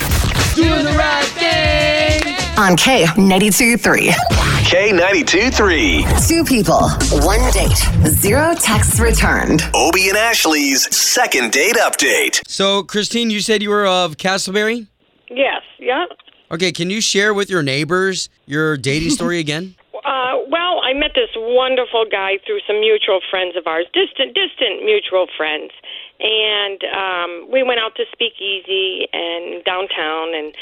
Doing 0.54 0.84
the 0.84 0.94
right 0.96 1.24
thing. 1.24 2.25
On 2.58 2.74
K92 2.74 3.78
3. 3.78 4.08
K92 4.64 5.52
3. 5.52 6.06
Two 6.26 6.42
people, 6.42 6.88
one 7.20 7.38
date, 7.52 7.76
zero 8.08 8.54
texts 8.54 8.98
returned. 8.98 9.62
Obie 9.74 10.08
and 10.08 10.16
Ashley's 10.16 10.88
second 10.96 11.52
date 11.52 11.76
update. 11.76 12.40
So, 12.48 12.82
Christine, 12.82 13.28
you 13.28 13.40
said 13.40 13.62
you 13.62 13.68
were 13.68 13.86
of 13.86 14.16
Casselberry? 14.16 14.86
Yes, 15.28 15.60
yeah. 15.78 16.06
Okay, 16.50 16.72
can 16.72 16.88
you 16.88 17.02
share 17.02 17.34
with 17.34 17.50
your 17.50 17.62
neighbors 17.62 18.30
your 18.46 18.78
dating 18.78 19.10
story 19.18 19.38
again? 19.38 19.74
Uh, 19.92 20.38
well, 20.48 20.80
I 20.82 20.94
met 20.94 21.10
this 21.14 21.30
wonderful 21.36 22.06
guy 22.10 22.38
through 22.46 22.60
some 22.66 22.80
mutual 22.80 23.20
friends 23.30 23.54
of 23.56 23.66
ours, 23.66 23.84
distant, 23.92 24.34
distant 24.34 24.82
mutual 24.82 25.26
friends, 25.36 25.72
and 26.20 26.82
um, 26.84 27.50
we 27.50 27.62
went 27.62 27.80
out 27.80 27.94
to 27.96 28.04
Speakeasy 28.12 29.06
and 29.12 29.62
downtown. 29.64 30.34
And 30.34 30.54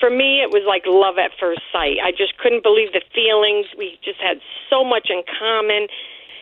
for 0.00 0.10
me, 0.10 0.40
it 0.40 0.50
was 0.50 0.62
like 0.66 0.82
love 0.86 1.18
at 1.18 1.32
first 1.38 1.60
sight. 1.72 1.96
I 2.02 2.12
just 2.12 2.38
couldn't 2.38 2.62
believe 2.62 2.92
the 2.92 3.02
feelings. 3.14 3.66
We 3.76 3.98
just 4.04 4.20
had 4.20 4.40
so 4.70 4.84
much 4.84 5.08
in 5.10 5.22
common. 5.38 5.88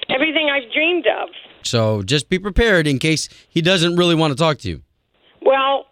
Everything 0.08 0.50
I've 0.50 0.70
dreamed 0.72 1.06
of. 1.06 1.28
So, 1.62 2.02
just 2.02 2.28
be 2.28 2.38
prepared 2.38 2.86
in 2.86 2.98
case 2.98 3.28
he 3.48 3.60
doesn't 3.60 3.96
really 3.96 4.14
want 4.14 4.32
to 4.32 4.36
talk 4.36 4.58
to 4.58 4.68
you. 4.68 4.82
Well, 5.42 5.86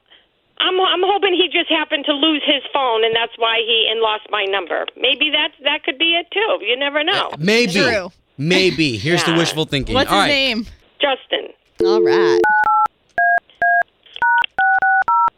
I'm 0.61 0.81
I'm 0.81 1.03
hoping 1.05 1.35
he 1.35 1.49
just 1.53 1.71
happened 1.71 2.05
to 2.07 2.13
lose 2.13 2.43
his 2.45 2.63
phone, 2.73 3.05
and 3.05 3.15
that's 3.15 3.37
why 3.37 3.59
he 3.59 3.89
and 3.91 4.01
lost 4.01 4.27
my 4.31 4.45
number. 4.45 4.87
Maybe 4.97 5.31
that 5.31 5.51
that 5.65 5.85
could 5.85 5.99
be 5.99 6.17
it 6.17 6.27
too. 6.33 6.65
You 6.65 6.77
never 6.77 7.05
know. 7.05 7.31
Maybe. 7.39 7.73
True. 7.73 8.11
Maybe. 8.39 8.97
Here's 8.97 9.23
the 9.25 9.35
wishful 9.35 9.65
thinking. 9.65 9.95
What's 9.95 10.11
All 10.11 10.23
his 10.23 10.23
right. 10.23 10.29
name? 10.29 10.67
Justin. 11.01 11.53
All 11.85 12.03
right. 12.03 12.41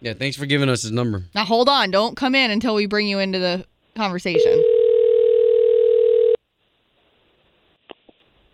Yeah, 0.00 0.14
thanks 0.14 0.36
for 0.36 0.46
giving 0.46 0.68
us 0.68 0.82
his 0.82 0.92
number. 0.92 1.24
Now 1.34 1.44
hold 1.44 1.68
on. 1.68 1.90
Don't 1.90 2.16
come 2.16 2.34
in 2.34 2.50
until 2.50 2.74
we 2.74 2.86
bring 2.86 3.06
you 3.06 3.18
into 3.18 3.38
the 3.38 3.66
conversation. 3.94 4.64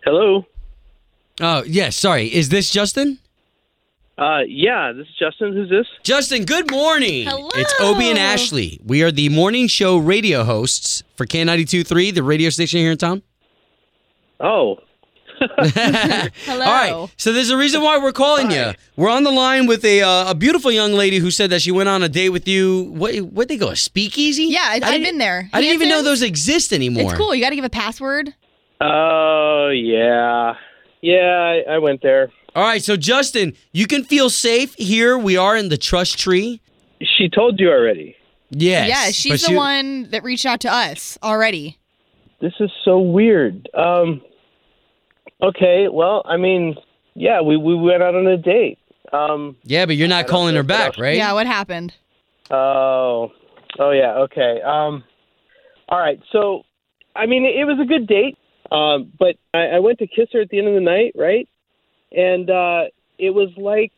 Hello. 0.03 0.45
Oh, 1.39 1.63
yes, 1.65 1.95
sorry. 1.95 2.33
Is 2.33 2.49
this 2.49 2.69
Justin? 2.69 3.19
Uh, 4.17 4.39
yeah, 4.47 4.91
this 4.93 5.05
is 5.07 5.13
Justin. 5.19 5.53
Who's 5.53 5.69
this? 5.69 5.85
Justin, 6.03 6.45
good 6.45 6.71
morning. 6.71 7.27
Hello. 7.27 7.49
It's 7.53 7.73
Obie 7.79 8.09
and 8.09 8.17
Ashley. 8.17 8.79
We 8.83 9.03
are 9.03 9.11
the 9.11 9.29
morning 9.29 9.67
show 9.67 9.97
radio 9.97 10.43
hosts 10.43 11.03
for 11.15 11.25
K92.3, 11.25 12.15
the 12.15 12.23
radio 12.23 12.49
station 12.49 12.79
here 12.79 12.91
in 12.91 12.97
town. 12.97 13.21
Oh, 14.39 14.79
Hello. 15.39 16.65
All 16.65 16.71
right. 16.71 17.09
So 17.17 17.31
there's 17.31 17.49
a 17.49 17.57
reason 17.57 17.81
why 17.81 17.97
we're 17.97 18.11
calling 18.11 18.49
you. 18.51 18.71
We're 18.95 19.09
on 19.09 19.23
the 19.23 19.31
line 19.31 19.67
with 19.67 19.85
a 19.85 20.01
uh, 20.01 20.31
a 20.31 20.35
beautiful 20.35 20.71
young 20.71 20.93
lady 20.93 21.17
who 21.19 21.29
said 21.31 21.49
that 21.51 21.61
she 21.61 21.71
went 21.71 21.89
on 21.89 22.01
a 22.03 22.09
date 22.09 22.29
with 22.29 22.47
you. 22.47 22.83
What 22.93 23.15
where'd 23.17 23.47
they 23.49 23.57
go? 23.57 23.69
A 23.69 23.75
speakeasy? 23.75 24.45
Yeah, 24.45 24.63
I, 24.63 24.79
I've 24.83 25.01
been 25.03 25.17
there. 25.19 25.49
I 25.53 25.61
didn't 25.61 25.75
even 25.75 25.89
know 25.89 26.01
those 26.01 26.21
exist 26.21 26.73
anymore. 26.73 27.03
It's 27.03 27.13
cool. 27.13 27.35
You 27.35 27.41
got 27.43 27.51
to 27.51 27.55
give 27.55 27.65
a 27.65 27.69
password. 27.69 28.33
oh 28.81 29.69
yeah, 29.69 30.55
yeah. 31.01 31.61
I, 31.67 31.73
I 31.75 31.77
went 31.79 32.01
there. 32.01 32.31
All 32.55 32.63
right. 32.63 32.83
So 32.83 32.97
Justin, 32.97 33.53
you 33.71 33.85
can 33.85 34.03
feel 34.03 34.29
safe 34.29 34.73
here. 34.75 35.17
We 35.17 35.37
are 35.37 35.55
in 35.55 35.69
the 35.69 35.77
trust 35.77 36.17
tree. 36.17 36.61
She 37.01 37.29
told 37.29 37.59
you 37.59 37.69
already. 37.69 38.15
Yes. 38.49 38.87
yeah, 38.89 39.11
she's 39.11 39.41
the 39.43 39.49
she- 39.49 39.55
one 39.55 40.09
that 40.11 40.23
reached 40.23 40.45
out 40.45 40.61
to 40.61 40.71
us 40.73 41.17
already. 41.21 41.77
This 42.39 42.53
is 42.59 42.71
so 42.83 42.99
weird. 42.99 43.69
Um. 43.73 44.21
Okay. 45.41 45.87
Well, 45.91 46.21
I 46.25 46.37
mean, 46.37 46.75
yeah, 47.13 47.41
we 47.41 47.57
we 47.57 47.75
went 47.75 48.03
out 48.03 48.15
on 48.15 48.27
a 48.27 48.37
date. 48.37 48.79
Um. 49.13 49.55
Yeah, 49.63 49.85
but 49.85 49.95
you're 49.95 50.07
not 50.07 50.27
calling 50.27 50.55
her 50.55 50.63
back, 50.63 50.97
right? 50.97 51.15
Yeah, 51.15 51.33
what 51.33 51.47
happened? 51.47 51.93
Oh, 52.49 53.31
oh 53.79 53.91
yeah. 53.91 54.13
Okay. 54.19 54.61
Um, 54.61 55.03
all 55.89 55.99
right. 55.99 56.19
So, 56.31 56.63
I 57.15 57.25
mean, 57.25 57.45
it 57.45 57.65
was 57.65 57.79
a 57.81 57.85
good 57.85 58.07
date, 58.07 58.37
um, 58.71 59.11
but 59.17 59.35
I, 59.53 59.75
I 59.75 59.79
went 59.79 59.99
to 59.99 60.07
kiss 60.07 60.29
her 60.33 60.41
at 60.41 60.49
the 60.49 60.59
end 60.59 60.67
of 60.67 60.73
the 60.73 60.81
night, 60.81 61.13
right? 61.15 61.47
And 62.11 62.49
uh, 62.49 62.83
it 63.17 63.31
was 63.31 63.49
like 63.57 63.91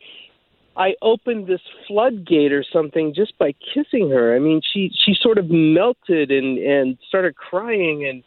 I 0.76 0.94
opened 1.02 1.46
this 1.46 1.60
floodgate 1.86 2.52
or 2.52 2.64
something 2.72 3.12
just 3.14 3.36
by 3.38 3.54
kissing 3.74 4.10
her. 4.10 4.34
I 4.34 4.38
mean, 4.38 4.60
she 4.72 4.90
she 5.04 5.14
sort 5.20 5.38
of 5.38 5.50
melted 5.50 6.30
and 6.30 6.58
and 6.58 6.98
started 7.08 7.36
crying 7.36 8.06
and 8.06 8.22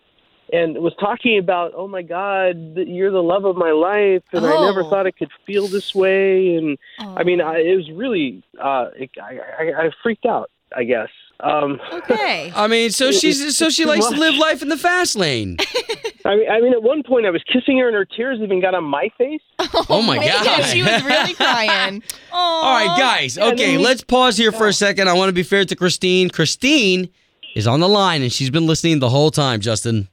and 0.54 0.78
was 0.78 0.94
talking 1.00 1.38
about, 1.39 1.74
oh 1.76 1.88
my 1.88 2.04
God, 2.04 2.76
th- 2.76 2.88
you're 2.88 3.12
the 3.12 3.24
love 3.24 3.44
of 3.46 3.56
my 3.58 3.72
life, 3.72 4.24
and 4.32 4.46
I 4.46 4.62
never 4.66 4.84
Oh. 4.84 4.89
thought 4.89 5.08
I 5.08 5.12
could 5.12 5.32
feel 5.46 5.68
this 5.68 5.94
way. 5.96 6.56
And 6.56 6.78
I 7.00 7.24
mean, 7.24 7.42
I, 7.42 7.58
it 7.60 7.76
was 7.76 7.89
really, 7.92 8.44
uh, 8.62 8.86
it, 8.96 9.10
I, 9.22 9.39
I, 9.60 9.86
I 9.86 9.89
freaked 10.04 10.26
out. 10.26 10.50
I 10.76 10.86
guess. 10.86 11.10
Um, 11.39 11.80
okay. 11.92 12.52
I 12.56 12.66
mean, 12.68 12.89
so 12.89 13.10
It- 13.10 13.13
she's 13.16 13.39
it's 13.42 13.58
so 13.58 13.70
she 13.70 13.84
too 13.84 13.89
likes 13.89 14.08
to 14.08 14.16
live 14.16 14.34
life 14.36 14.63
in 14.63 14.70
the 14.70 14.78
fast 14.78 15.16
lane. 15.16 15.58
I 16.26 16.36
mean, 16.36 16.50
I 16.50 16.62
mean, 16.62 16.74
at 16.74 16.82
one 16.82 17.04
point 17.04 17.28
I 17.28 17.30
was 17.30 17.44
kissing 17.44 17.78
her, 17.78 17.88
and 17.88 17.96
her 17.96 18.06
tears 18.06 18.39
even 18.42 18.60
got 18.60 18.74
on 18.74 18.84
my 18.86 19.10
face. 19.18 19.42
Oh 19.89 20.02
my 20.02 20.18
god. 20.18 20.63
she 20.63 20.82
was 20.82 21.04
really 21.04 21.34
crying. 21.36 22.02
All 22.32 22.74
right, 22.74 22.98
guys. 22.98 23.38
Okay, 23.38 23.74
then 23.76 23.84
let's 23.84 24.04
pause 24.04 24.36
here 24.36 24.52
for 24.52 24.68
a 24.68 24.74
second. 24.74 25.08
I 25.10 25.13
want 25.13 25.30
to 25.30 25.34
be 25.34 25.44
fair 25.44 25.63
to 25.66 25.76
Christine. 25.76 26.30
Christine 26.32 27.10
is 27.56 27.68
on 27.68 27.80
the 27.82 27.89
line 27.89 28.24
and 28.24 28.32
she's 28.34 28.50
been 28.50 28.66
listening 28.66 28.98
the 29.00 29.10
whole 29.10 29.30
time, 29.30 29.60
Justin. 29.62 30.08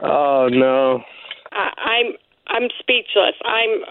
Oh 0.00 0.48
no. 0.50 1.02
I, 1.52 1.70
I'm 1.76 2.12
I'm 2.48 2.68
speechless. 2.78 3.34
I'm 3.44 3.84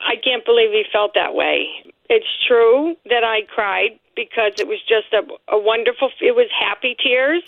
I 0.00 0.16
can't 0.22 0.44
believe 0.44 0.70
he 0.70 0.84
felt 0.92 1.12
that 1.14 1.34
way. 1.34 1.66
It's 2.08 2.26
true 2.46 2.96
that 3.06 3.24
I 3.24 3.42
cried 3.54 3.98
because 4.16 4.52
it 4.58 4.66
was 4.66 4.80
just 4.88 5.12
a, 5.12 5.22
a 5.54 5.58
wonderful. 5.58 6.10
It 6.20 6.34
was 6.34 6.48
happy 6.52 6.96
tears. 7.02 7.42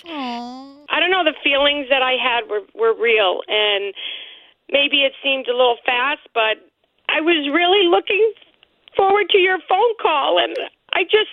I 0.88 1.00
don't 1.00 1.10
know. 1.10 1.24
The 1.24 1.36
feelings 1.42 1.88
that 1.90 2.02
I 2.02 2.14
had 2.20 2.48
were 2.48 2.62
were 2.74 2.94
real, 2.94 3.40
and 3.48 3.94
maybe 4.70 5.02
it 5.02 5.12
seemed 5.22 5.48
a 5.48 5.56
little 5.56 5.78
fast, 5.84 6.20
but 6.34 6.62
I 7.08 7.20
was 7.20 7.48
really 7.52 7.88
looking 7.88 8.32
forward 8.96 9.28
to 9.30 9.38
your 9.38 9.58
phone 9.68 9.94
call, 10.00 10.38
and 10.38 10.56
I 10.92 11.04
just 11.04 11.32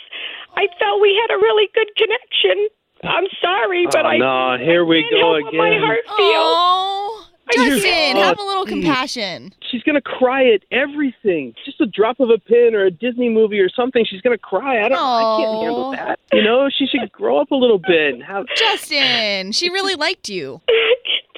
I 0.55 0.67
felt 0.79 1.01
we 1.01 1.15
had 1.15 1.34
a 1.34 1.39
really 1.39 1.69
good 1.73 1.91
connection. 1.95 2.67
I'm 3.04 3.26
sorry, 3.42 3.86
but 3.86 4.06
oh, 4.06 4.10
I 4.10 4.18
no, 4.18 4.58
here 4.64 4.86
we 4.86 5.02
can't 5.02 5.12
go 5.14 5.34
help 5.34 5.46
what 5.46 5.54
my 5.54 5.68
again. 5.70 5.82
heart 5.82 6.00
feels. 6.06 6.18
Oh, 6.18 7.26
Justin, 7.52 8.18
Oh, 8.18 8.22
have 8.22 8.38
a 8.38 8.44
little 8.44 8.64
oh, 8.64 8.66
compassion. 8.66 9.54
She's 9.72 9.82
gonna 9.84 10.02
cry 10.02 10.52
at 10.52 10.62
everything. 10.72 11.56
Just 11.66 11.82
a 11.82 11.88
drop 11.88 12.20
of 12.20 12.30
a 12.30 12.38
pin 12.38 12.76
or 12.76 12.86
a 12.86 12.92
Disney 12.92 13.30
movie 13.30 13.60
or 13.60 13.70
something. 13.70 14.06
She's 14.06 14.22
gonna 14.22 14.38
cry. 14.38 14.86
I 14.86 14.90
don't. 14.90 15.00
I 15.00 15.38
can't 15.44 15.64
handle 15.64 15.92
that. 15.92 16.20
You 16.32 16.44
know, 16.44 16.70
she 16.70 16.86
should 16.86 17.12
grow 17.12 17.40
up 17.40 17.52
a 17.52 17.56
little 17.56 17.80
bit 17.80 18.22
have. 18.22 18.46
Justin, 18.56 19.52
she 19.52 19.70
really 19.70 19.96
liked 19.96 20.30
you. 20.30 20.62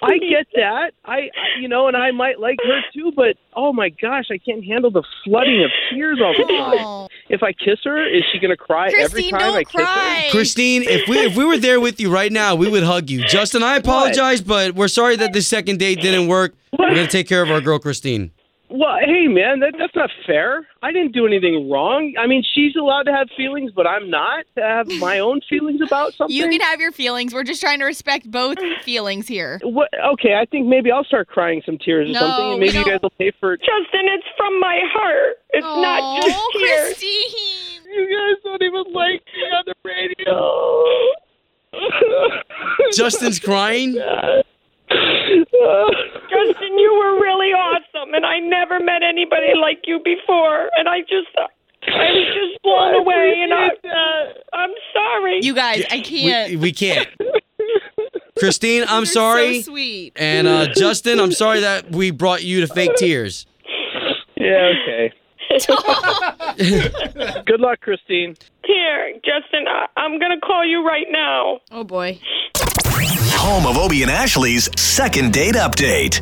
I 0.03 0.17
get 0.17 0.47
that. 0.55 0.91
I, 1.05 1.13
I, 1.13 1.29
you 1.59 1.67
know, 1.67 1.87
and 1.87 1.95
I 1.95 2.11
might 2.11 2.39
like 2.39 2.57
her 2.63 2.81
too, 2.93 3.11
but 3.15 3.35
oh 3.55 3.71
my 3.71 3.89
gosh, 3.89 4.25
I 4.31 4.37
can't 4.37 4.63
handle 4.65 4.89
the 4.89 5.03
flooding 5.23 5.63
of 5.63 5.69
tears 5.89 6.19
all 6.21 6.33
the 6.37 6.45
time. 6.45 6.79
Oh. 6.91 7.07
If 7.29 7.43
I 7.43 7.53
kiss 7.53 7.79
her, 7.83 8.05
is 8.05 8.23
she 8.31 8.39
gonna 8.39 8.57
cry 8.57 8.91
every 8.97 9.29
time 9.29 9.35
I 9.35 9.39
don't 9.39 9.69
kiss 9.69 9.81
cry. 9.85 10.23
her? 10.25 10.31
Christine, 10.31 10.83
if 10.83 11.07
we 11.07 11.19
if 11.19 11.35
we 11.37 11.45
were 11.45 11.57
there 11.57 11.79
with 11.79 11.99
you 11.99 12.11
right 12.11 12.31
now, 12.31 12.55
we 12.55 12.69
would 12.69 12.83
hug 12.83 13.09
you. 13.09 13.23
Justin, 13.25 13.63
I 13.63 13.75
apologize, 13.77 14.41
but 14.41 14.75
we're 14.75 14.87
sorry 14.87 15.15
that 15.17 15.31
the 15.33 15.41
second 15.41 15.79
date 15.79 16.01
didn't 16.01 16.27
work. 16.27 16.55
We're 16.77 16.89
gonna 16.89 17.07
take 17.07 17.27
care 17.27 17.41
of 17.41 17.51
our 17.51 17.61
girl 17.61 17.79
Christine. 17.79 18.31
Well, 18.73 18.97
hey 19.05 19.27
man, 19.27 19.59
that, 19.59 19.73
that's 19.77 19.93
not 19.95 20.09
fair. 20.25 20.65
I 20.81 20.93
didn't 20.93 21.11
do 21.11 21.27
anything 21.27 21.69
wrong. 21.69 22.13
I 22.17 22.25
mean, 22.25 22.41
she's 22.55 22.73
allowed 22.77 23.03
to 23.03 23.11
have 23.11 23.27
feelings, 23.35 23.69
but 23.75 23.85
I'm 23.85 24.09
not 24.09 24.45
to 24.55 24.63
have 24.63 24.87
my 24.99 25.19
own 25.19 25.41
feelings 25.49 25.81
about 25.85 26.13
something. 26.13 26.33
You 26.35 26.47
can 26.47 26.61
have 26.61 26.79
your 26.79 26.93
feelings. 26.93 27.33
We're 27.33 27.43
just 27.43 27.59
trying 27.61 27.79
to 27.79 27.85
respect 27.85 28.31
both 28.31 28.57
feelings 28.83 29.27
here. 29.27 29.59
What? 29.63 29.89
Okay, 30.13 30.35
I 30.35 30.45
think 30.45 30.67
maybe 30.67 30.89
I'll 30.89 31.03
start 31.03 31.27
crying 31.27 31.61
some 31.65 31.77
tears 31.79 32.09
or 32.09 32.13
No, 32.13 32.19
something, 32.21 32.51
and 32.51 32.59
maybe 32.61 32.77
you 32.77 32.85
guys 32.85 32.99
will 33.03 33.09
pay 33.17 33.31
for 33.41 33.51
it. 33.53 33.59
Justin, 33.59 34.07
it's 34.07 34.27
from 34.37 34.57
my 34.61 34.79
heart. 34.93 35.35
It's 35.49 35.65
not 35.65 36.21
just 36.23 36.37
Oh, 36.39 36.51
tears. 36.57 36.87
Christine. 36.93 37.81
You 37.93 38.07
guys 38.07 38.37
don't 38.45 38.63
even 38.63 38.83
like 38.93 39.21
me 39.35 39.43
on 39.53 39.63
the 39.65 39.73
radio. 39.83 40.87
Justin's 42.93 43.39
crying. 43.39 43.95
Justin, 46.29 46.77
you 46.77 46.93
were 46.93 47.21
really 47.21 47.53
awesome, 47.53 48.13
and 48.13 48.25
I 48.25 48.39
never 48.39 48.79
met 48.79 49.03
anybody 49.03 49.53
like 49.59 49.83
you 49.85 49.99
before. 50.03 50.69
And 50.77 50.87
I 50.87 51.01
just, 51.01 51.29
I 51.37 52.11
was 52.11 52.27
just 52.33 52.61
blown 52.63 52.95
away. 52.95 53.41
And 53.43 53.53
I, 53.53 53.69
I'm 54.53 54.71
sorry. 54.93 55.39
You 55.41 55.53
guys, 55.55 55.83
I 55.89 55.99
can't. 55.99 56.59
we 56.59 56.71
can't. 56.71 57.07
Christine, 58.39 58.85
I'm 58.87 59.03
You're 59.03 59.05
sorry. 59.05 59.61
So 59.61 59.71
sweet. 59.71 60.13
And 60.15 60.47
uh, 60.47 60.67
Justin, 60.73 61.19
I'm 61.19 61.31
sorry 61.31 61.59
that 61.61 61.91
we 61.91 62.11
brought 62.11 62.43
you 62.43 62.61
to 62.61 62.67
fake 62.67 62.95
tears. 62.95 63.45
Yeah, 64.35 64.71
okay. 64.81 65.13
Good 67.45 67.59
luck, 67.59 67.81
Christine. 67.81 68.35
Here, 68.65 69.13
Justin, 69.15 69.67
I, 69.67 69.87
I'm 69.97 70.19
gonna 70.19 70.39
call 70.39 70.65
you 70.65 70.85
right 70.85 71.07
now. 71.09 71.59
Oh 71.71 71.83
boy. 71.83 72.19
Home 72.55 73.65
of 73.65 73.77
Obie 73.77 74.03
and 74.03 74.11
Ashley's 74.11 74.69
second 74.79 75.33
date 75.33 75.55
update. 75.55 76.21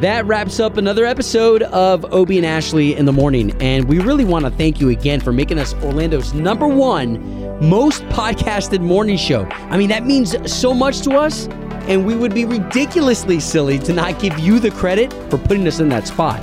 That 0.00 0.24
wraps 0.24 0.58
up 0.60 0.78
another 0.78 1.04
episode 1.04 1.62
of 1.62 2.10
Obie 2.10 2.38
and 2.38 2.46
Ashley 2.46 2.96
in 2.96 3.04
the 3.04 3.12
morning. 3.12 3.54
And 3.60 3.86
we 3.86 3.98
really 3.98 4.24
want 4.24 4.46
to 4.46 4.50
thank 4.50 4.80
you 4.80 4.88
again 4.88 5.20
for 5.20 5.30
making 5.30 5.58
us 5.58 5.74
Orlando's 5.74 6.32
number 6.32 6.66
one 6.66 7.20
most 7.60 8.02
podcasted 8.04 8.80
morning 8.80 9.18
show. 9.18 9.44
I 9.44 9.76
mean, 9.76 9.90
that 9.90 10.06
means 10.06 10.34
so 10.50 10.72
much 10.72 11.02
to 11.02 11.18
us. 11.18 11.46
And 11.88 12.06
we 12.06 12.16
would 12.16 12.32
be 12.32 12.46
ridiculously 12.46 13.40
silly 13.40 13.78
to 13.80 13.92
not 13.92 14.18
give 14.18 14.38
you 14.38 14.58
the 14.58 14.70
credit 14.70 15.12
for 15.28 15.36
putting 15.36 15.66
us 15.68 15.80
in 15.80 15.90
that 15.90 16.06
spot. 16.06 16.40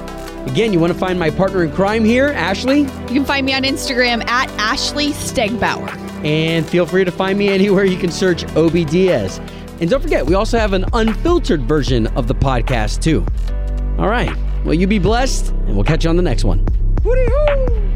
Again, 0.48 0.72
you 0.72 0.80
want 0.80 0.94
to 0.94 0.98
find 0.98 1.20
my 1.20 1.30
partner 1.30 1.64
in 1.66 1.72
crime 1.74 2.06
here, 2.06 2.28
Ashley? 2.28 2.80
You 2.80 3.08
can 3.08 3.26
find 3.26 3.46
me 3.46 3.54
on 3.54 3.64
Instagram 3.64 4.26
at 4.28 4.50
Ashley 4.52 5.10
Stegbauer. 5.10 5.90
And 6.24 6.66
feel 6.66 6.86
free 6.86 7.04
to 7.04 7.12
find 7.12 7.38
me 7.38 7.50
anywhere 7.50 7.84
you 7.84 7.98
can 7.98 8.10
search 8.10 8.46
Obie 8.56 8.86
Diaz. 8.86 9.40
And 9.82 9.90
don't 9.90 10.02
forget, 10.02 10.26
we 10.26 10.36
also 10.36 10.58
have 10.58 10.72
an 10.72 10.86
unfiltered 10.94 11.64
version 11.64 12.08
of 12.16 12.28
the 12.28 12.34
podcast, 12.34 13.02
too. 13.02 13.26
All 14.02 14.08
right. 14.08 14.34
Well, 14.64 14.74
you 14.74 14.88
be 14.88 15.00
blessed, 15.00 15.50
and 15.50 15.76
we'll 15.76 15.84
catch 15.84 16.06
you 16.06 16.10
on 16.10 16.16
the 16.16 16.24
next 16.24 16.46
one. 16.46 16.66
Woody-hoo! 17.04 17.87